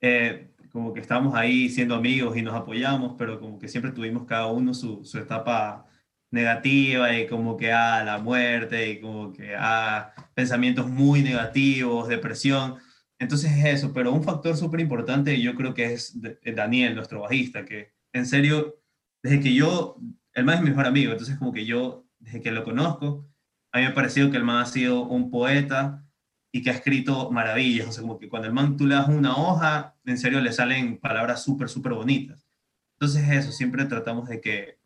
eh, 0.00 0.50
como 0.70 0.92
que 0.92 1.00
estábamos 1.00 1.34
ahí 1.34 1.68
siendo 1.68 1.94
amigos 1.94 2.36
y 2.36 2.42
nos 2.42 2.54
apoyamos, 2.54 3.14
pero 3.18 3.40
como 3.40 3.58
que 3.58 3.68
siempre 3.68 3.92
tuvimos 3.92 4.26
cada 4.26 4.46
uno 4.48 4.74
su, 4.74 5.04
su 5.04 5.18
etapa 5.18 5.86
negativa 6.34 7.16
y 7.16 7.26
como 7.26 7.56
que 7.56 7.72
a 7.72 7.98
ah, 8.00 8.04
la 8.04 8.18
muerte 8.18 8.90
y 8.90 9.00
como 9.00 9.32
que 9.32 9.54
a 9.54 9.96
ah, 9.98 10.14
pensamientos 10.34 10.88
muy 10.88 11.22
negativos, 11.22 12.08
depresión. 12.08 12.76
Entonces 13.18 13.52
es 13.52 13.64
eso, 13.64 13.92
pero 13.92 14.12
un 14.12 14.24
factor 14.24 14.56
súper 14.56 14.80
importante 14.80 15.40
yo 15.40 15.54
creo 15.54 15.72
que 15.72 15.92
es 15.92 16.18
Daniel, 16.54 16.94
nuestro 16.94 17.20
bajista, 17.20 17.64
que 17.64 17.92
en 18.12 18.26
serio, 18.26 18.80
desde 19.22 19.40
que 19.40 19.54
yo, 19.54 19.96
el 20.32 20.44
más 20.44 20.56
es 20.56 20.62
mi 20.62 20.70
mejor 20.70 20.86
amigo, 20.86 21.12
entonces 21.12 21.36
como 21.38 21.52
que 21.52 21.64
yo, 21.64 22.06
desde 22.18 22.40
que 22.40 22.52
lo 22.52 22.64
conozco, 22.64 23.28
a 23.72 23.78
mí 23.78 23.84
me 23.84 23.90
ha 23.90 23.94
parecido 23.94 24.30
que 24.30 24.36
el 24.36 24.44
man 24.44 24.62
ha 24.62 24.66
sido 24.66 25.02
un 25.02 25.30
poeta 25.30 26.04
y 26.52 26.62
que 26.62 26.70
ha 26.70 26.74
escrito 26.74 27.30
maravillas, 27.32 27.88
o 27.88 27.92
sea, 27.92 28.02
como 28.02 28.18
que 28.18 28.28
cuando 28.28 28.46
el 28.46 28.54
man 28.54 28.76
tú 28.76 28.86
le 28.86 28.94
das 28.94 29.08
una 29.08 29.36
hoja, 29.36 29.96
en 30.04 30.16
serio 30.16 30.40
le 30.40 30.52
salen 30.52 30.98
palabras 30.98 31.42
súper, 31.42 31.68
súper 31.68 31.92
bonitas. 31.92 32.46
Entonces 32.92 33.28
eso, 33.28 33.50
siempre 33.50 33.84
tratamos 33.86 34.28
de 34.28 34.40
que, 34.40 34.78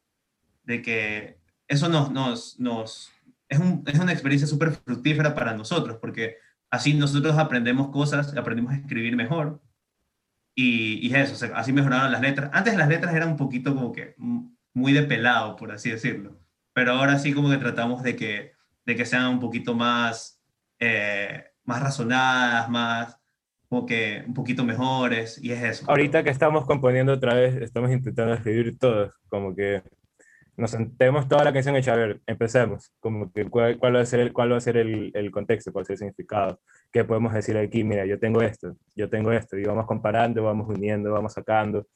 de 0.62 0.80
que 0.80 1.38
eso 1.66 1.90
nos, 1.90 2.10
nos, 2.10 2.58
nos 2.58 3.12
es, 3.48 3.58
un, 3.58 3.84
es, 3.86 3.98
una 3.98 4.12
experiencia 4.12 4.48
súper 4.48 4.72
fructífera 4.72 5.34
para 5.34 5.54
nosotros, 5.54 5.98
porque 6.00 6.36
así 6.70 6.94
nosotros 6.94 7.36
aprendemos 7.38 7.88
cosas, 7.88 8.36
aprendimos 8.36 8.72
a 8.72 8.76
escribir 8.76 9.16
mejor, 9.16 9.60
y, 10.54 11.06
y 11.06 11.14
eso, 11.14 11.46
así 11.54 11.72
mejoraron 11.72 12.10
las 12.10 12.20
letras. 12.20 12.50
Antes 12.52 12.76
las 12.76 12.88
letras 12.88 13.14
eran 13.14 13.28
un 13.30 13.36
poquito 13.36 13.74
como 13.74 13.92
que 13.92 14.16
muy 14.74 14.92
de 14.92 15.02
pelado, 15.02 15.56
por 15.56 15.70
así 15.70 15.90
decirlo, 15.90 16.40
pero 16.72 16.92
ahora 16.92 17.18
sí 17.18 17.32
como 17.32 17.50
que 17.50 17.58
tratamos 17.58 18.02
de 18.02 18.16
que, 18.16 18.52
de 18.84 18.96
que 18.96 19.06
sean 19.06 19.26
un 19.26 19.40
poquito 19.40 19.74
más, 19.74 20.42
eh, 20.80 21.44
más 21.64 21.80
razonadas, 21.80 22.68
más 22.68 23.18
como 23.68 23.84
que 23.84 24.24
un 24.26 24.34
poquito 24.34 24.64
mejores, 24.64 25.38
y 25.42 25.52
es 25.52 25.62
eso. 25.62 25.90
Ahorita 25.90 26.24
que 26.24 26.30
estamos 26.30 26.64
componiendo 26.64 27.12
otra 27.12 27.34
vez, 27.34 27.54
estamos 27.56 27.90
intentando 27.92 28.34
escribir 28.34 28.78
todos, 28.78 29.12
como 29.28 29.54
que 29.54 29.82
nos 30.58 30.76
tenemos 30.96 31.28
toda 31.28 31.44
la 31.44 31.52
canción 31.52 31.76
hecha, 31.76 31.92
a 31.92 31.96
ver, 31.96 32.20
empecemos, 32.26 32.92
como 32.98 33.32
que 33.32 33.44
cuál, 33.44 33.78
va 33.80 34.00
a 34.00 34.04
ser, 34.04 34.18
el, 34.18 34.32
cuál 34.32 34.52
va 34.52 34.56
a 34.56 34.60
ser 34.60 34.76
el, 34.76 35.12
el, 35.14 35.30
contexto, 35.30 35.72
cuál 35.72 35.82
va 35.82 35.84
a 35.84 35.86
ser 35.86 35.94
el 35.94 35.98
significado, 35.98 36.60
qué 36.92 37.04
podemos 37.04 37.32
decir 37.32 37.56
aquí, 37.56 37.84
mira, 37.84 38.04
yo 38.04 38.18
tengo 38.18 38.42
esto, 38.42 38.76
yo 38.96 39.08
tengo 39.08 39.30
esto, 39.30 39.56
y 39.56 39.62
vamos 39.62 39.86
comparando, 39.86 40.42
vamos 40.42 40.68
uniendo, 40.68 41.12
vamos 41.12 41.32
sacando, 41.32 41.86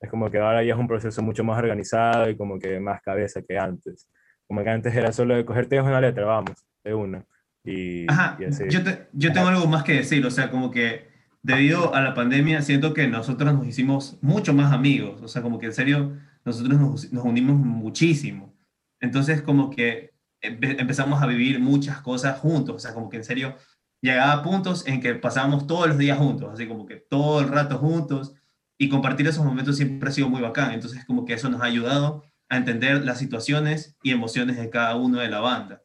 es 0.00 0.08
como 0.08 0.30
que 0.30 0.38
ahora 0.38 0.62
ya 0.62 0.74
es 0.74 0.78
un 0.78 0.86
proceso 0.86 1.22
mucho 1.22 1.42
más 1.42 1.58
organizado 1.58 2.30
y 2.30 2.36
como 2.36 2.56
que 2.58 2.78
más 2.78 3.02
cabeza 3.02 3.42
que 3.42 3.58
antes, 3.58 4.08
como 4.46 4.62
que 4.62 4.70
antes 4.70 4.94
era 4.94 5.12
solo 5.12 5.34
de 5.34 5.44
cogerte 5.44 5.80
una 5.80 6.00
letra, 6.00 6.24
vamos, 6.24 6.64
de 6.84 6.94
una, 6.94 7.24
y, 7.64 8.06
Ajá, 8.08 8.38
yo, 8.38 8.80
yo 9.12 9.32
tengo 9.32 9.48
algo 9.48 9.66
más 9.66 9.82
que 9.82 9.94
decir, 9.94 10.24
o 10.24 10.30
sea, 10.30 10.50
como 10.50 10.70
que 10.70 11.08
debido 11.42 11.94
a 11.94 12.00
la 12.00 12.14
pandemia 12.14 12.62
siento 12.62 12.94
que 12.94 13.08
nosotros 13.08 13.52
nos 13.52 13.66
hicimos 13.66 14.18
mucho 14.22 14.54
más 14.54 14.72
amigos, 14.72 15.20
o 15.20 15.26
sea, 15.26 15.42
como 15.42 15.58
que 15.58 15.66
en 15.66 15.72
serio 15.72 16.16
nosotros 16.44 16.78
nos, 16.78 17.12
nos 17.12 17.24
unimos 17.24 17.56
muchísimo. 17.56 18.54
Entonces, 19.00 19.42
como 19.42 19.70
que 19.70 20.14
empezamos 20.40 21.22
a 21.22 21.26
vivir 21.26 21.58
muchas 21.60 22.00
cosas 22.00 22.38
juntos, 22.38 22.76
o 22.76 22.78
sea, 22.78 22.92
como 22.92 23.08
que 23.08 23.16
en 23.16 23.24
serio 23.24 23.56
llegaba 24.00 24.32
a 24.32 24.42
puntos 24.42 24.86
en 24.86 25.00
que 25.00 25.14
pasábamos 25.14 25.66
todos 25.66 25.88
los 25.88 25.98
días 25.98 26.18
juntos, 26.18 26.50
así 26.52 26.66
como 26.66 26.84
que 26.84 26.96
todo 26.96 27.40
el 27.40 27.48
rato 27.48 27.78
juntos, 27.78 28.34
y 28.76 28.88
compartir 28.88 29.26
esos 29.26 29.44
momentos 29.44 29.76
siempre 29.76 30.08
ha 30.08 30.12
sido 30.12 30.28
muy 30.28 30.42
bacán. 30.42 30.72
Entonces, 30.72 31.04
como 31.04 31.24
que 31.24 31.34
eso 31.34 31.48
nos 31.48 31.62
ha 31.62 31.66
ayudado 31.66 32.24
a 32.48 32.56
entender 32.56 33.04
las 33.04 33.18
situaciones 33.18 33.96
y 34.02 34.10
emociones 34.10 34.56
de 34.56 34.68
cada 34.68 34.96
uno 34.96 35.20
de 35.20 35.30
la 35.30 35.40
banda. 35.40 35.82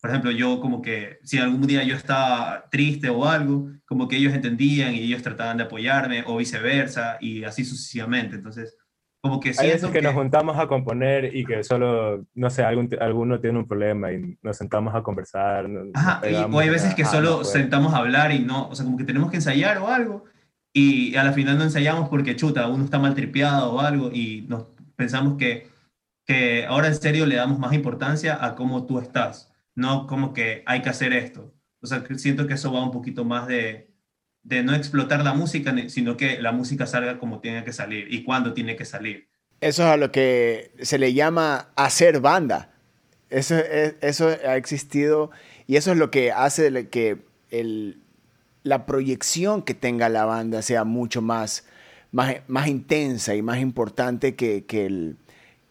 Por 0.00 0.10
ejemplo, 0.10 0.30
yo 0.30 0.60
como 0.60 0.80
que 0.80 1.18
si 1.22 1.38
algún 1.38 1.66
día 1.66 1.82
yo 1.84 1.94
estaba 1.94 2.68
triste 2.70 3.10
o 3.10 3.26
algo, 3.26 3.70
como 3.84 4.08
que 4.08 4.16
ellos 4.16 4.32
entendían 4.32 4.94
y 4.94 5.00
ellos 5.00 5.22
trataban 5.22 5.58
de 5.58 5.64
apoyarme 5.64 6.24
o 6.26 6.38
viceversa 6.38 7.18
y 7.20 7.44
así 7.44 7.64
sucesivamente. 7.64 8.36
Entonces, 8.36 8.76
Como 9.22 9.38
que 9.38 9.52
Hay 9.58 9.68
veces 9.68 9.90
que, 9.90 10.00
nos 10.00 10.14
juntamos 10.14 10.58
a 10.58 10.66
componer 10.66 11.36
y 11.36 11.44
que 11.44 11.62
solo, 11.62 12.24
no 12.34 12.48
sé, 12.48 12.62
algún, 12.62 12.88
alguno 13.00 13.38
tiene 13.38 13.58
un 13.58 13.68
problema 13.68 14.10
y 14.12 14.38
nos 14.40 14.56
sentamos 14.56 14.94
a 14.94 15.02
conversar. 15.02 15.66
Ajá, 15.92 16.22
o 16.50 16.58
hay 16.58 16.70
veces 16.70 16.94
que 16.94 17.04
solo 17.04 17.36
pues. 17.36 17.52
sentamos 17.52 17.92
a 17.92 17.98
hablar 17.98 18.32
y 18.32 18.38
no, 18.38 18.68
o 18.68 18.74
sea, 18.74 18.86
como 18.86 18.96
que 18.96 19.04
tenemos 19.04 19.30
que 19.30 19.36
ensayar 19.36 19.76
o 19.78 19.88
algo 19.88 20.24
y 20.72 21.16
a 21.16 21.24
la 21.24 21.32
final 21.32 21.58
no 21.58 21.64
ensayamos 21.64 22.08
porque 22.08 22.36
chuta, 22.36 22.68
uno 22.68 22.84
está 22.84 22.98
mal 22.98 23.14
tripeado 23.14 23.72
o 23.72 23.80
algo 23.80 24.10
y 24.12 24.46
nos 24.48 24.66
pensamos 24.96 25.36
que, 25.36 25.68
que 26.26 26.64
ahora 26.66 26.88
en 26.88 26.94
serio 26.94 27.26
le 27.26 27.36
damos 27.36 27.58
más 27.58 27.72
importancia 27.72 28.44
a 28.44 28.54
cómo 28.54 28.86
tú 28.86 29.00
estás, 29.00 29.52
no 29.74 30.06
como 30.06 30.32
que 30.32 30.62
hay 30.66 30.82
que 30.82 30.88
hacer 30.88 31.12
esto. 31.12 31.52
O 31.82 31.86
sea, 31.86 32.04
siento 32.16 32.46
que 32.46 32.54
eso 32.54 32.72
va 32.72 32.84
un 32.84 32.90
poquito 32.90 33.24
más 33.24 33.46
de, 33.48 33.89
de 34.50 34.64
no 34.64 34.74
explotar 34.74 35.22
la 35.22 35.32
música, 35.32 35.72
sino 35.88 36.16
que 36.16 36.42
la 36.42 36.50
música 36.50 36.84
salga 36.84 37.20
como 37.20 37.38
tiene 37.38 37.62
que 37.64 37.72
salir 37.72 38.12
y 38.12 38.24
cuando 38.24 38.52
tiene 38.52 38.74
que 38.74 38.84
salir. 38.84 39.28
Eso 39.60 39.84
es 39.84 39.88
a 39.88 39.96
lo 39.96 40.10
que 40.10 40.72
se 40.82 40.98
le 40.98 41.14
llama 41.14 41.68
hacer 41.76 42.20
banda. 42.20 42.72
Eso, 43.30 43.54
eso 44.00 44.26
ha 44.26 44.56
existido 44.56 45.30
y 45.68 45.76
eso 45.76 45.92
es 45.92 45.98
lo 45.98 46.10
que 46.10 46.32
hace 46.32 46.88
que 46.88 47.18
el, 47.52 48.00
la 48.64 48.86
proyección 48.86 49.62
que 49.62 49.74
tenga 49.74 50.08
la 50.08 50.24
banda 50.24 50.62
sea 50.62 50.82
mucho 50.82 51.22
más, 51.22 51.64
más, 52.10 52.34
más 52.48 52.66
intensa 52.66 53.36
y 53.36 53.42
más 53.42 53.60
importante 53.60 54.34
que, 54.34 54.64
que, 54.64 54.86
el, 54.86 55.16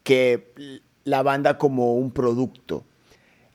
que 0.04 0.54
la 1.04 1.22
banda 1.22 1.58
como 1.58 1.96
un 1.96 2.12
producto. 2.12 2.86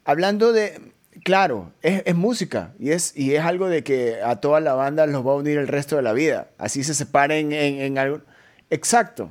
Hablando 0.04 0.52
de, 0.52 0.92
Claro, 1.24 1.72
es, 1.80 2.14
música 2.14 2.74
y 2.78 2.90
es, 2.90 3.16
y 3.16 3.34
es 3.34 3.42
algo 3.42 3.70
de 3.70 3.82
que 3.82 4.20
a 4.22 4.36
toda 4.36 4.60
la 4.60 4.74
banda 4.74 5.06
los 5.06 5.26
va 5.26 5.32
a 5.32 5.36
unir 5.36 5.56
el 5.56 5.68
resto 5.68 5.96
de 5.96 6.02
la 6.02 6.12
vida. 6.12 6.48
Así 6.58 6.84
se 6.84 6.92
separen 6.92 7.50
en, 7.50 7.96
algo. 7.96 8.20
Exacto, 8.68 9.30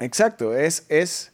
exacto. 0.00 0.56
Es, 0.56 0.86
es, 0.88 1.30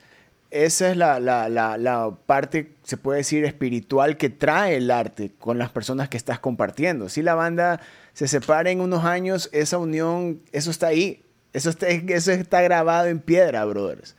esa 0.51 0.91
es 0.91 0.97
la, 0.97 1.21
la, 1.21 1.49
la, 1.49 2.11
parte, 2.27 2.73
se 2.83 2.97
puede 2.97 3.19
decir, 3.19 3.45
espiritual 3.45 4.17
que 4.17 4.31
trae 4.31 4.75
el 4.75 4.91
arte 4.91 5.31
con 5.39 5.59
las 5.59 5.71
personas 5.71 6.09
que 6.09 6.17
estás 6.17 6.41
compartiendo. 6.41 7.09
Si 7.09 7.23
la 7.23 7.37
banda 7.37 7.81
se 8.15 8.27
separa 8.27 8.71
en 8.71 8.81
unos 8.81 9.05
años, 9.05 9.49
esa 9.53 9.79
unión, 9.79 10.43
eso 10.51 10.73
está 10.73 10.89
ahí. 10.89 11.23
Eso 11.53 11.71
está, 11.71 11.87
eso 11.87 12.33
está 12.33 12.63
grabado 12.63 13.07
en 13.07 13.21
piedra, 13.21 13.65
brothers. 13.65 14.17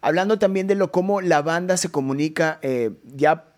Hablando 0.00 0.38
también 0.38 0.68
de 0.68 0.76
lo 0.76 0.92
cómo 0.92 1.20
la 1.20 1.42
banda 1.42 1.76
se 1.76 1.88
comunica, 1.88 2.60
eh, 2.62 2.92
ya 3.16 3.51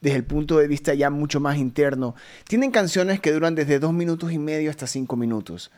desde 0.00 0.16
el 0.16 0.24
punto 0.24 0.58
de 0.58 0.68
vista 0.68 0.94
ya 0.94 1.10
mucho 1.10 1.40
más 1.40 1.58
interno. 1.58 2.14
Tienen 2.48 2.70
canciones 2.70 3.20
que 3.20 3.32
duran 3.32 3.54
desde 3.54 3.78
dos 3.78 3.92
minutos 3.92 4.32
y 4.32 4.38
medio 4.38 4.70
hasta 4.70 4.86
cinco 4.86 5.16
minutos. 5.16 5.70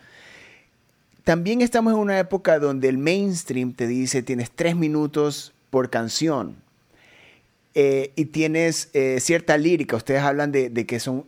También 1.24 1.60
estamos 1.60 1.92
en 1.92 1.98
una 2.00 2.18
época 2.18 2.58
donde 2.58 2.88
el 2.88 2.98
mainstream 2.98 3.72
te 3.72 3.86
dice 3.86 4.22
tienes 4.22 4.50
tres 4.50 4.76
minutos 4.76 5.52
por 5.70 5.90
canción. 5.90 6.56
Eh, 7.74 8.12
y 8.16 8.26
tienes 8.26 8.90
eh, 8.92 9.18
cierta 9.18 9.56
lírica. 9.56 9.96
Ustedes 9.96 10.20
hablan 10.20 10.52
de, 10.52 10.70
que 10.86 11.00
son, 11.00 11.24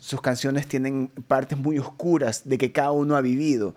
sus 0.00 0.20
canciones 0.20 0.66
tienen 0.66 1.08
partes 1.28 1.56
muy 1.56 1.78
oscuras, 1.78 2.42
de 2.44 2.58
que 2.58 2.72
cada 2.72 2.90
uno 2.90 3.14
ha 3.14 3.20
vivido. 3.20 3.76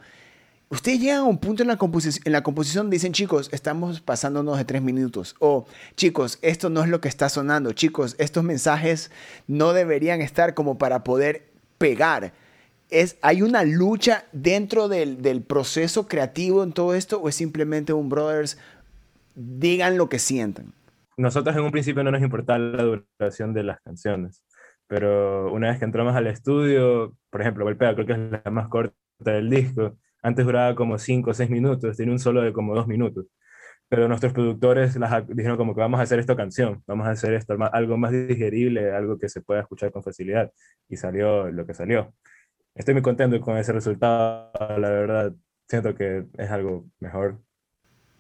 Ustedes 0.70 1.00
llegan 1.00 1.20
a 1.20 1.24
un 1.24 1.38
punto 1.38 1.64
en 1.64 1.70
la, 1.70 1.78
composición, 1.78 2.24
en 2.26 2.34
la 2.34 2.44
composición, 2.44 2.90
dicen, 2.90 3.14
chicos, 3.14 3.50
estamos 3.54 4.02
pasándonos 4.02 4.58
de 4.58 4.66
tres 4.66 4.82
minutos. 4.82 5.36
O, 5.40 5.66
chicos, 5.96 6.40
esto 6.42 6.70
no 6.70 6.84
es 6.84 6.90
lo 6.90 7.00
que 7.00 7.08
está 7.08 7.30
sonando. 7.30 7.72
Chicos, 7.72 8.16
estos 8.20 8.44
mensajes 8.44 9.10
no 9.48 9.72
deberían 9.72 10.22
estar 10.22 10.54
como 10.54 10.78
para 10.78 11.06
poder 11.06 11.50
pegar. 11.78 12.34
Es, 12.90 13.18
¿Hay 13.22 13.44
una 13.44 13.64
lucha 13.64 14.26
dentro 14.34 14.90
del, 14.90 15.22
del 15.22 15.42
proceso 15.42 16.08
creativo 16.08 16.64
en 16.64 16.74
todo 16.74 16.96
esto 16.96 17.22
o 17.22 17.30
es 17.30 17.36
simplemente 17.36 17.94
un 17.94 18.10
brothers, 18.10 18.58
digan 19.36 19.98
lo 19.98 20.10
que 20.10 20.20
sientan? 20.20 20.74
Nosotros 21.16 21.56
en 21.56 21.64
un 21.64 21.72
principio 21.72 22.04
no 22.04 22.12
nos 22.12 22.22
importaba 22.22 22.60
la 22.60 22.84
duración 22.84 23.54
de 23.54 23.64
las 23.64 23.80
canciones, 23.82 24.44
pero 24.88 25.52
una 25.52 25.70
vez 25.70 25.80
que 25.80 25.86
entramos 25.86 26.16
al 26.16 26.28
estudio, 26.28 27.16
por 27.30 27.42
ejemplo, 27.42 27.64
Golpea 27.64 27.96
creo 27.96 28.06
que 28.06 28.14
es 28.14 28.44
la 28.44 28.52
más 28.52 28.68
corta 28.68 28.96
del 29.20 29.50
disco, 29.50 29.98
antes 30.22 30.46
duraba 30.46 30.76
como 30.76 30.98
5 30.98 31.30
o 31.30 31.34
6 31.34 31.50
minutos, 31.50 31.98
tiene 31.98 32.12
un 32.12 32.20
solo 32.20 32.42
de 32.42 32.54
como 32.54 32.76
2 32.76 32.88
minutos. 32.88 33.26
Pero 33.90 34.08
nuestros 34.08 34.34
productores 34.34 34.96
las, 34.98 35.26
dijeron 35.28 35.58
como 35.58 35.74
que 35.74 35.80
vamos 35.82 36.00
a 36.00 36.04
hacer 36.04 36.20
esta 36.20 36.36
canción, 36.36 36.84
vamos 36.88 37.08
a 37.08 37.12
hacer 37.12 37.34
esto 37.34 37.56
algo 37.72 37.98
más 37.98 38.12
digerible, 38.12 38.92
algo 38.92 39.18
que 39.18 39.30
se 39.30 39.42
pueda 39.42 39.62
escuchar 39.62 39.92
con 39.92 40.04
facilidad. 40.04 40.52
Y 40.90 40.98
salió 40.98 41.50
lo 41.50 41.66
que 41.66 41.74
salió. 41.74 42.14
Estoy 42.76 42.94
muy 42.96 43.04
contento 43.04 43.40
con 43.42 43.58
ese 43.58 43.72
resultado, 43.72 44.52
la 44.78 44.90
verdad. 44.90 45.34
Siento 45.70 45.96
que 45.96 46.26
es 46.38 46.52
algo 46.52 46.86
mejor. 47.00 47.40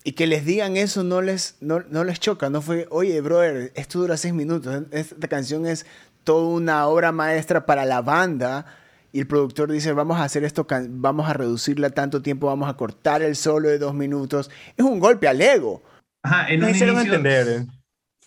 Y 0.03 0.13
que 0.13 0.25
les 0.25 0.45
digan 0.45 0.77
eso 0.77 1.03
no 1.03 1.21
les, 1.21 1.57
no, 1.59 1.81
no 1.81 2.05
les 2.05 2.19
choca, 2.21 2.49
no 2.49 2.61
fue, 2.61 2.87
oye, 2.89 3.19
brother, 3.19 3.73
esto 3.75 3.99
dura 3.99 4.15
6 4.15 4.33
minutos, 4.33 4.83
esta 4.91 5.27
canción 5.27 5.65
es 5.65 5.85
toda 6.23 6.47
una 6.47 6.87
obra 6.87 7.11
maestra 7.11 7.65
para 7.65 7.83
la 7.83 8.01
banda 8.01 8.65
y 9.11 9.19
el 9.19 9.27
productor 9.27 9.71
dice, 9.71 9.93
vamos 9.93 10.17
a 10.17 10.23
hacer 10.23 10.43
esto, 10.43 10.67
vamos 10.89 11.29
a 11.29 11.33
reducirla 11.33 11.89
tanto 11.89 12.21
tiempo, 12.21 12.47
vamos 12.47 12.69
a 12.69 12.75
cortar 12.75 13.21
el 13.21 13.35
solo 13.35 13.69
de 13.69 13.79
dos 13.79 13.93
minutos, 13.93 14.51
es 14.75 14.85
un 14.85 14.99
golpe 14.99 15.27
al 15.27 15.41
ego. 15.41 15.81
Ajá, 16.23 16.49
en 16.49 16.63
un 16.63 16.69
inicio, 16.69 16.99
entender. 16.99 17.47
¿eh? 17.47 17.67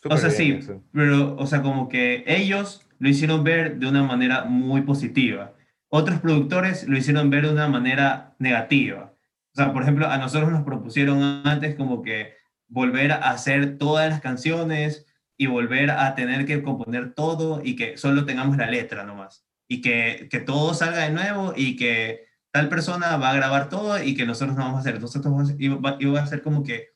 O 0.09 0.17
sea, 0.17 0.31
sí, 0.31 0.59
pero, 0.93 1.37
o 1.37 1.47
sea, 1.47 1.63
como 1.63 1.89
que 1.89 2.25
ellos 2.27 2.87
lo 2.99 3.09
hicieron 3.09 3.45
ver 3.45 3.79
de 3.79 3.89
una 3.89 4.03
manera 4.03 4.45
muy 4.45 4.83
positiva. 4.83 5.55
Otros 5.89 6.21
productores 6.21 6.89
lo 6.89 6.97
hicieron 6.97 7.29
ver 7.31 7.47
de 7.47 7.53
una 7.53 7.69
manera 7.69 8.35
negativa. 8.39 9.13
O 9.53 9.57
sea, 9.57 9.73
por 9.73 9.83
ejemplo, 9.83 10.09
a 10.09 10.17
nosotros 10.19 10.51
nos 10.51 10.63
propusieron 10.63 11.43
antes 11.45 11.75
como 11.75 12.03
que 12.03 12.35
volver 12.69 13.13
a 13.13 13.31
hacer 13.31 13.77
todas 13.77 14.09
las 14.09 14.21
canciones 14.21 15.07
y 15.37 15.47
volver 15.47 15.91
a 15.91 16.15
tener 16.15 16.47
que 16.47 16.63
componer 16.63 17.13
todo 17.15 17.61
y 17.63 17.75
que 17.75 17.99
solo 17.99 18.25
tengamos 18.25 18.57
la 18.57 18.71
letra 18.71 19.05
nomás 19.05 19.50
y 19.71 19.83
que, 19.83 20.27
que, 20.29 20.41
todo 20.41 20.75
salga 20.75 21.05
de 21.05 21.13
nuevo 21.13 21.55
y 21.57 21.77
que 21.77 22.27
tal 22.51 22.69
persona 22.69 23.17
va 23.19 23.31
a 23.31 23.37
grabar 23.37 23.69
todo 23.69 24.03
y 24.03 24.17
que 24.17 24.27
nosotros 24.27 24.57
no 24.57 24.65
vamos 24.65 24.79
a 24.79 24.81
hacer. 24.81 25.01
Nosotros 25.01 25.33
vamos 25.33 25.51
a, 25.51 25.55
iba, 25.59 26.21
a 26.21 26.27
ser 26.27 26.43
como 26.43 26.65
que, 26.65 26.89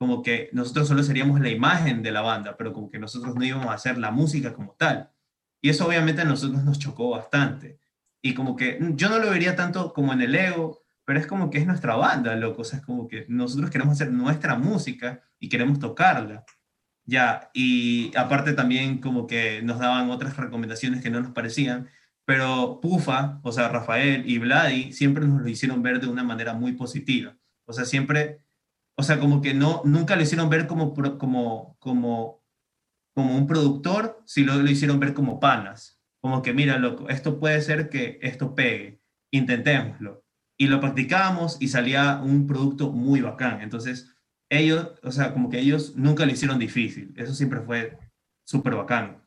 como 0.00 0.20
que 0.20 0.50
nosotros 0.52 0.88
solo 0.88 1.04
seríamos 1.04 1.40
la 1.40 1.50
imagen 1.50 2.02
de 2.02 2.10
la 2.10 2.22
banda, 2.22 2.56
pero 2.56 2.72
como 2.72 2.90
que 2.90 2.98
nosotros 2.98 3.36
no 3.36 3.44
íbamos 3.44 3.68
a 3.68 3.74
hacer 3.74 3.98
la 3.98 4.10
música 4.10 4.52
como 4.52 4.72
tal. 4.72 5.12
Y 5.62 5.70
eso 5.70 5.86
obviamente 5.86 6.22
a 6.22 6.24
nosotros 6.24 6.64
nos 6.64 6.80
chocó 6.80 7.10
bastante. 7.10 7.78
Y 8.20 8.34
como 8.34 8.56
que 8.56 8.80
yo 8.96 9.08
no 9.10 9.20
lo 9.20 9.30
vería 9.30 9.54
tanto 9.54 9.92
como 9.92 10.12
en 10.12 10.20
el 10.20 10.34
ego, 10.34 10.82
pero 11.04 11.20
es 11.20 11.26
como 11.28 11.50
que 11.50 11.58
es 11.58 11.66
nuestra 11.68 11.94
banda, 11.94 12.34
loco. 12.34 12.62
O 12.62 12.64
sea, 12.64 12.80
es 12.80 12.84
como 12.84 13.06
que 13.06 13.26
nosotros 13.28 13.70
queremos 13.70 13.92
hacer 13.92 14.10
nuestra 14.10 14.56
música 14.56 15.22
y 15.38 15.48
queremos 15.48 15.78
tocarla. 15.78 16.44
Ya, 17.04 17.48
y 17.54 18.10
aparte 18.16 18.54
también 18.54 18.98
como 19.00 19.28
que 19.28 19.62
nos 19.62 19.78
daban 19.78 20.10
otras 20.10 20.36
recomendaciones 20.36 21.00
que 21.00 21.10
no 21.10 21.20
nos 21.20 21.30
parecían, 21.30 21.88
pero 22.28 22.78
Pufa, 22.82 23.40
o 23.42 23.52
sea, 23.52 23.70
Rafael 23.70 24.28
y 24.28 24.36
Vladi 24.36 24.92
siempre 24.92 25.24
nos 25.26 25.40
lo 25.40 25.48
hicieron 25.48 25.82
ver 25.82 25.98
de 25.98 26.08
una 26.08 26.22
manera 26.22 26.52
muy 26.52 26.72
positiva. 26.72 27.34
O 27.66 27.72
sea, 27.72 27.86
siempre, 27.86 28.42
o 28.98 29.02
sea, 29.02 29.18
como 29.18 29.40
que 29.40 29.54
no, 29.54 29.80
nunca 29.86 30.14
lo 30.14 30.20
hicieron 30.20 30.50
ver 30.50 30.66
como, 30.66 30.92
como, 30.92 31.78
como, 31.78 32.44
como 33.14 33.34
un 33.34 33.46
productor, 33.46 34.22
sino 34.26 34.56
lo 34.56 34.70
hicieron 34.70 35.00
ver 35.00 35.14
como 35.14 35.40
panas. 35.40 36.02
Como 36.20 36.42
que, 36.42 36.52
mira, 36.52 36.76
loco, 36.76 37.08
esto 37.08 37.40
puede 37.40 37.62
ser 37.62 37.88
que 37.88 38.18
esto 38.20 38.54
pegue, 38.54 39.00
intentémoslo. 39.30 40.22
Y 40.58 40.66
lo 40.66 40.80
practicábamos 40.80 41.56
y 41.62 41.68
salía 41.68 42.20
un 42.22 42.46
producto 42.46 42.92
muy 42.92 43.22
bacán. 43.22 43.62
Entonces, 43.62 44.14
ellos, 44.50 44.92
o 45.02 45.12
sea, 45.12 45.32
como 45.32 45.48
que 45.48 45.60
ellos 45.60 45.96
nunca 45.96 46.26
lo 46.26 46.32
hicieron 46.32 46.58
difícil. 46.58 47.14
Eso 47.16 47.32
siempre 47.32 47.62
fue 47.62 47.98
súper 48.44 48.74
bacán 48.74 49.22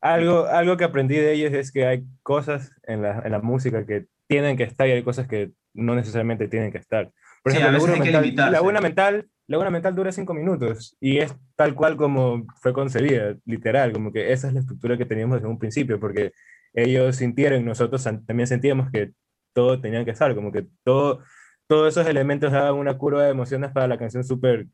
algo, 0.00 0.46
algo 0.46 0.76
que 0.76 0.84
aprendí 0.84 1.16
de 1.16 1.32
ellos 1.32 1.52
es 1.52 1.72
que 1.72 1.86
hay 1.86 2.04
cosas 2.22 2.72
en 2.84 3.02
la, 3.02 3.22
en 3.24 3.32
la, 3.32 3.40
música 3.40 3.84
que 3.84 4.06
tienen 4.26 4.56
que 4.56 4.64
estar 4.64 4.88
y 4.88 4.92
hay 4.92 5.02
cosas 5.02 5.26
que 5.26 5.52
no 5.74 5.94
necesariamente 5.94 6.48
tienen 6.48 6.72
que 6.72 6.78
estar. 6.78 7.10
Por 7.42 7.52
ejemplo, 7.52 7.70
la 7.70 8.50
laguna, 8.50 8.80
mental, 8.80 9.28
la 9.46 9.70
mental 9.70 9.94
dura 9.94 10.12
cinco 10.12 10.34
minutos 10.34 10.96
y 11.00 11.18
es 11.18 11.34
tal 11.56 11.74
cual 11.74 11.96
como 11.96 12.46
fue 12.60 12.72
concebida, 12.72 13.36
literal, 13.44 13.92
como 13.92 14.12
que 14.12 14.32
esa 14.32 14.48
es 14.48 14.54
la 14.54 14.60
estructura 14.60 14.98
que 14.98 15.06
teníamos 15.06 15.36
desde 15.36 15.48
un 15.48 15.58
principio, 15.58 15.98
porque 15.98 16.32
ellos 16.72 17.16
sintieron, 17.16 17.64
nosotros 17.64 18.02
también 18.02 18.46
sentíamos 18.46 18.90
que 18.90 19.12
todo 19.52 19.80
tenía 19.80 20.04
que 20.04 20.10
estar, 20.10 20.34
como 20.34 20.52
que 20.52 20.66
todo, 20.84 21.22
todos 21.66 21.88
esos 21.88 22.06
elementos 22.06 22.52
daban 22.52 22.74
una 22.74 22.96
curva 22.98 23.24
de 23.24 23.30
emociones 23.30 23.72
para 23.72 23.88
la 23.88 23.98
canción 23.98 24.22
súper 24.22 24.66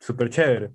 super 0.00 0.30
chévere. 0.30 0.70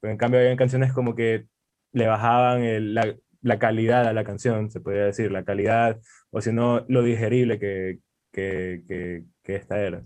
Pero 0.00 0.12
en 0.12 0.18
cambio 0.18 0.40
había 0.40 0.56
canciones 0.56 0.92
como 0.92 1.14
que 1.14 1.46
le 1.92 2.06
bajaban 2.06 2.62
el, 2.62 2.94
la, 2.94 3.14
la 3.44 3.58
calidad 3.58 4.06
a 4.08 4.12
la 4.12 4.24
canción, 4.24 4.70
se 4.70 4.80
podría 4.80 5.04
decir, 5.04 5.30
la 5.30 5.44
calidad, 5.44 6.00
o 6.30 6.40
si 6.40 6.52
no, 6.52 6.84
lo 6.88 7.02
digerible 7.02 7.58
que, 7.58 8.00
que, 8.32 8.82
que, 9.42 9.54
esta 9.54 9.80
era. 9.80 10.02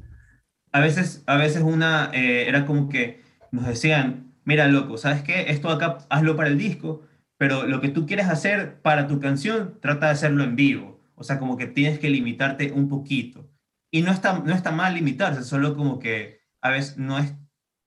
A 0.72 0.80
veces, 0.80 1.22
a 1.26 1.36
veces 1.36 1.62
una, 1.62 2.10
eh, 2.12 2.48
era 2.48 2.66
como 2.66 2.88
que 2.88 3.22
nos 3.52 3.66
decían, 3.66 4.34
mira, 4.44 4.66
loco, 4.68 4.98
¿sabes 4.98 5.22
qué? 5.22 5.50
Esto 5.50 5.70
acá 5.70 5.98
hazlo 6.10 6.36
para 6.36 6.48
el 6.48 6.58
disco, 6.58 7.06
pero 7.38 7.66
lo 7.66 7.80
que 7.80 7.88
tú 7.88 8.06
quieres 8.06 8.26
hacer 8.26 8.80
para 8.82 9.06
tu 9.06 9.20
canción, 9.20 9.78
trata 9.80 10.06
de 10.06 10.12
hacerlo 10.12 10.42
en 10.42 10.56
vivo. 10.56 11.00
O 11.14 11.22
sea, 11.22 11.38
como 11.38 11.56
que 11.56 11.66
tienes 11.66 11.98
que 11.98 12.10
limitarte 12.10 12.72
un 12.72 12.88
poquito. 12.88 13.48
Y 13.90 14.02
no 14.02 14.10
está, 14.10 14.40
no 14.40 14.52
está 14.52 14.72
mal 14.72 14.94
limitarse, 14.94 15.42
solo 15.44 15.76
como 15.76 15.98
que 15.98 16.40
a 16.60 16.70
veces 16.70 16.98
no 16.98 17.18
es 17.18 17.34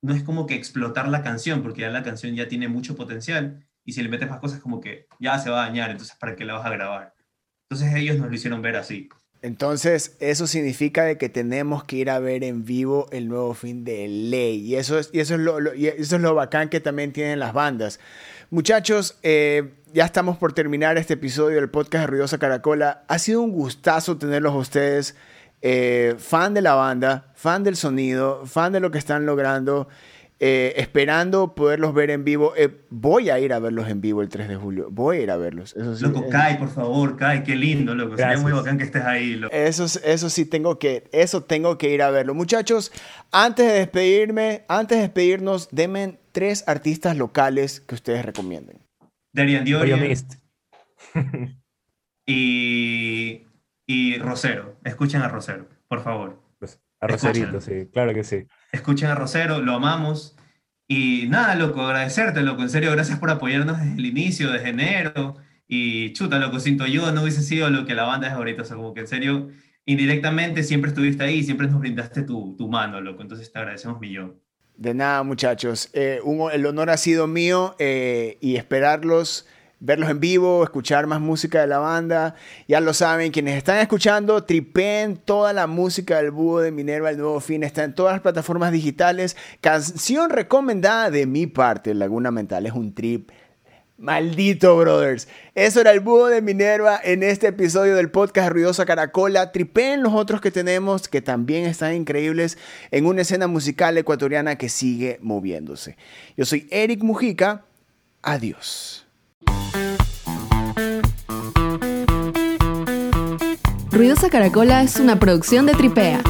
no 0.02 0.14
es 0.14 0.24
como 0.24 0.46
que 0.46 0.56
explotar 0.56 1.08
la 1.08 1.22
canción, 1.22 1.62
porque 1.62 1.82
ya 1.82 1.90
la 1.90 2.02
canción 2.02 2.34
ya 2.34 2.48
tiene 2.48 2.68
mucho 2.68 2.96
potencial, 2.96 3.64
y 3.84 3.92
si 3.92 4.02
le 4.02 4.08
metes 4.08 4.28
más 4.28 4.40
cosas 4.40 4.60
como 4.60 4.80
que 4.80 5.06
ya 5.18 5.38
se 5.38 5.50
va 5.50 5.64
a 5.64 5.66
dañar, 5.66 5.90
entonces 5.90 6.16
¿para 6.16 6.36
qué 6.36 6.44
la 6.44 6.54
vas 6.54 6.66
a 6.66 6.70
grabar? 6.70 7.14
Entonces 7.68 7.94
ellos 7.94 8.18
nos 8.18 8.28
lo 8.28 8.34
hicieron 8.34 8.62
ver 8.62 8.76
así. 8.76 9.08
Entonces, 9.42 10.16
eso 10.20 10.46
significa 10.46 11.02
de 11.02 11.18
que 11.18 11.28
tenemos 11.28 11.82
que 11.82 11.96
ir 11.96 12.10
a 12.10 12.20
ver 12.20 12.44
en 12.44 12.64
vivo 12.64 13.08
el 13.10 13.28
nuevo 13.28 13.54
fin 13.54 13.84
de 13.84 14.06
ley. 14.06 14.58
Y 14.60 14.76
eso 14.76 15.00
es, 15.00 15.10
y 15.12 15.18
eso 15.18 15.34
es, 15.34 15.40
lo, 15.40 15.74
y 15.74 15.88
eso 15.88 16.16
es 16.16 16.22
lo 16.22 16.32
bacán 16.34 16.68
que 16.68 16.78
también 16.78 17.12
tienen 17.12 17.40
las 17.40 17.52
bandas. 17.52 17.98
Muchachos, 18.50 19.18
eh, 19.24 19.72
ya 19.92 20.04
estamos 20.04 20.36
por 20.36 20.52
terminar 20.52 20.96
este 20.96 21.14
episodio 21.14 21.56
del 21.56 21.70
podcast 21.70 22.02
de 22.02 22.06
Ruidosa 22.06 22.38
Caracola. 22.38 23.02
Ha 23.08 23.18
sido 23.18 23.42
un 23.42 23.50
gustazo 23.50 24.16
tenerlos 24.16 24.52
a 24.52 24.58
ustedes. 24.58 25.16
Eh, 25.60 26.14
fan 26.18 26.54
de 26.54 26.62
la 26.62 26.74
banda, 26.74 27.32
fan 27.34 27.64
del 27.64 27.76
sonido, 27.76 28.46
fan 28.46 28.72
de 28.72 28.78
lo 28.78 28.92
que 28.92 28.98
están 28.98 29.26
logrando. 29.26 29.88
Eh, 30.44 30.74
esperando 30.82 31.54
poderlos 31.54 31.94
ver 31.94 32.10
en 32.10 32.24
vivo. 32.24 32.52
Eh, 32.56 32.84
voy 32.90 33.30
a 33.30 33.38
ir 33.38 33.52
a 33.52 33.60
verlos 33.60 33.88
en 33.88 34.00
vivo 34.00 34.22
el 34.22 34.28
3 34.28 34.48
de 34.48 34.56
julio. 34.56 34.88
Voy 34.90 35.18
a 35.18 35.20
ir 35.20 35.30
a 35.30 35.36
verlos. 35.36 35.76
Eso 35.76 35.94
sí, 35.94 36.02
loco, 36.02 36.24
eh, 36.24 36.30
Kai, 36.30 36.58
por 36.58 36.68
favor, 36.68 37.16
Kai, 37.16 37.44
qué 37.44 37.54
lindo, 37.54 37.94
loco. 37.94 38.16
Sería 38.16 38.26
Gracias. 38.26 38.42
muy 38.42 38.50
bacán 38.50 38.76
que 38.76 38.82
estés 38.82 39.04
ahí, 39.04 39.36
loco. 39.36 39.54
Eso, 39.54 39.84
eso 39.84 40.30
sí 40.30 40.44
tengo 40.44 40.80
que, 40.80 41.08
eso 41.12 41.44
tengo 41.44 41.78
que 41.78 41.94
ir 41.94 42.02
a 42.02 42.10
verlo. 42.10 42.34
Muchachos, 42.34 42.90
antes 43.30 43.68
de 43.68 43.72
despedirme, 43.74 44.64
antes 44.66 44.98
de 44.98 45.02
despedirnos, 45.02 45.68
denme 45.70 46.18
tres 46.32 46.64
artistas 46.66 47.16
locales 47.16 47.80
que 47.80 47.94
ustedes 47.94 48.24
recomienden. 48.24 48.78
Darian 49.32 49.62
Mist. 50.00 50.34
y, 52.26 53.46
y 53.86 54.18
Rosero. 54.18 54.76
Escuchen 54.82 55.22
a 55.22 55.28
Rosero, 55.28 55.68
por 55.86 56.02
favor. 56.02 56.42
Pues, 56.58 56.80
a 56.98 57.06
Roserito, 57.06 57.60
sí, 57.60 57.86
claro 57.92 58.12
que 58.12 58.24
sí. 58.24 58.48
Escuchen 58.72 59.10
a 59.10 59.14
Rosero, 59.14 59.60
lo 59.60 59.74
amamos. 59.74 60.36
Y 60.88 61.26
nada, 61.28 61.54
loco, 61.54 61.82
agradecerte, 61.82 62.42
loco. 62.42 62.62
En 62.62 62.70
serio, 62.70 62.90
gracias 62.92 63.18
por 63.18 63.30
apoyarnos 63.30 63.78
desde 63.78 63.94
el 63.94 64.06
inicio, 64.06 64.50
desde 64.50 64.70
enero. 64.70 65.36
Y 65.68 66.12
chuta, 66.12 66.38
loco, 66.38 66.58
siento 66.58 66.86
yo, 66.86 67.12
no 67.12 67.22
hubiese 67.22 67.42
sido 67.42 67.70
lo 67.70 67.86
que 67.86 67.94
la 67.94 68.04
banda 68.04 68.28
es 68.28 68.32
ahorita. 68.32 68.62
O 68.62 68.64
sea, 68.64 68.76
como 68.76 68.92
que 68.92 69.00
en 69.00 69.08
serio, 69.08 69.48
indirectamente 69.86 70.62
siempre 70.64 70.90
estuviste 70.90 71.22
ahí, 71.22 71.42
siempre 71.44 71.68
nos 71.68 71.80
brindaste 71.80 72.22
tu, 72.22 72.56
tu 72.56 72.68
mano, 72.68 73.00
loco. 73.00 73.22
Entonces 73.22 73.52
te 73.52 73.58
agradecemos 73.58 74.00
millón. 74.00 74.40
De 74.76 74.94
nada, 74.94 75.22
muchachos. 75.22 75.90
Eh, 75.92 76.20
el 76.52 76.66
honor 76.66 76.90
ha 76.90 76.96
sido 76.96 77.26
mío 77.26 77.76
eh, 77.78 78.38
y 78.40 78.56
esperarlos, 78.56 79.46
verlos 79.82 80.08
en 80.08 80.20
vivo, 80.20 80.62
escuchar 80.62 81.06
más 81.06 81.20
música 81.20 81.60
de 81.60 81.66
la 81.66 81.78
banda. 81.78 82.36
Ya 82.68 82.80
lo 82.80 82.94
saben, 82.94 83.32
quienes 83.32 83.56
están 83.56 83.78
escuchando, 83.78 84.44
tripen 84.44 85.16
toda 85.16 85.52
la 85.52 85.66
música 85.66 86.18
del 86.18 86.30
búho 86.30 86.60
de 86.60 86.70
Minerva, 86.70 87.10
el 87.10 87.18
nuevo 87.18 87.40
fin. 87.40 87.64
Está 87.64 87.82
en 87.84 87.94
todas 87.94 88.14
las 88.14 88.22
plataformas 88.22 88.72
digitales. 88.72 89.36
Canción 89.60 90.30
recomendada 90.30 91.10
de 91.10 91.26
mi 91.26 91.46
parte, 91.48 91.94
Laguna 91.94 92.30
Mental. 92.30 92.64
Es 92.64 92.72
un 92.72 92.94
trip. 92.94 93.30
Maldito, 93.98 94.76
brothers. 94.76 95.28
Eso 95.54 95.80
era 95.80 95.92
el 95.92 96.00
búho 96.00 96.26
de 96.26 96.42
Minerva 96.42 97.00
en 97.02 97.22
este 97.22 97.48
episodio 97.48 97.94
del 97.94 98.10
podcast 98.10 98.50
Ruidosa 98.50 98.84
Caracola. 98.84 99.52
Tripeen 99.52 100.02
los 100.02 100.14
otros 100.14 100.40
que 100.40 100.50
tenemos, 100.50 101.08
que 101.08 101.22
también 101.22 101.66
están 101.66 101.94
increíbles 101.94 102.58
en 102.90 103.06
una 103.06 103.22
escena 103.22 103.46
musical 103.46 103.96
ecuatoriana 103.98 104.56
que 104.56 104.68
sigue 104.68 105.18
moviéndose. 105.22 105.96
Yo 106.36 106.44
soy 106.44 106.66
Eric 106.70 107.02
Mujica. 107.02 107.64
Adiós. 108.22 109.01
Ruidosa 113.90 114.30
Caracola 114.30 114.82
es 114.82 114.96
una 114.96 115.18
producción 115.18 115.66
de 115.66 115.74
Tripea. 115.74 116.22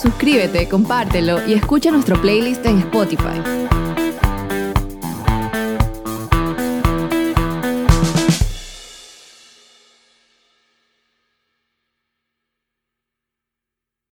Suscríbete, 0.00 0.68
compártelo 0.68 1.46
y 1.46 1.54
escucha 1.54 1.90
nuestro 1.90 2.20
playlist 2.20 2.64
en 2.66 2.78
Spotify. 2.78 3.65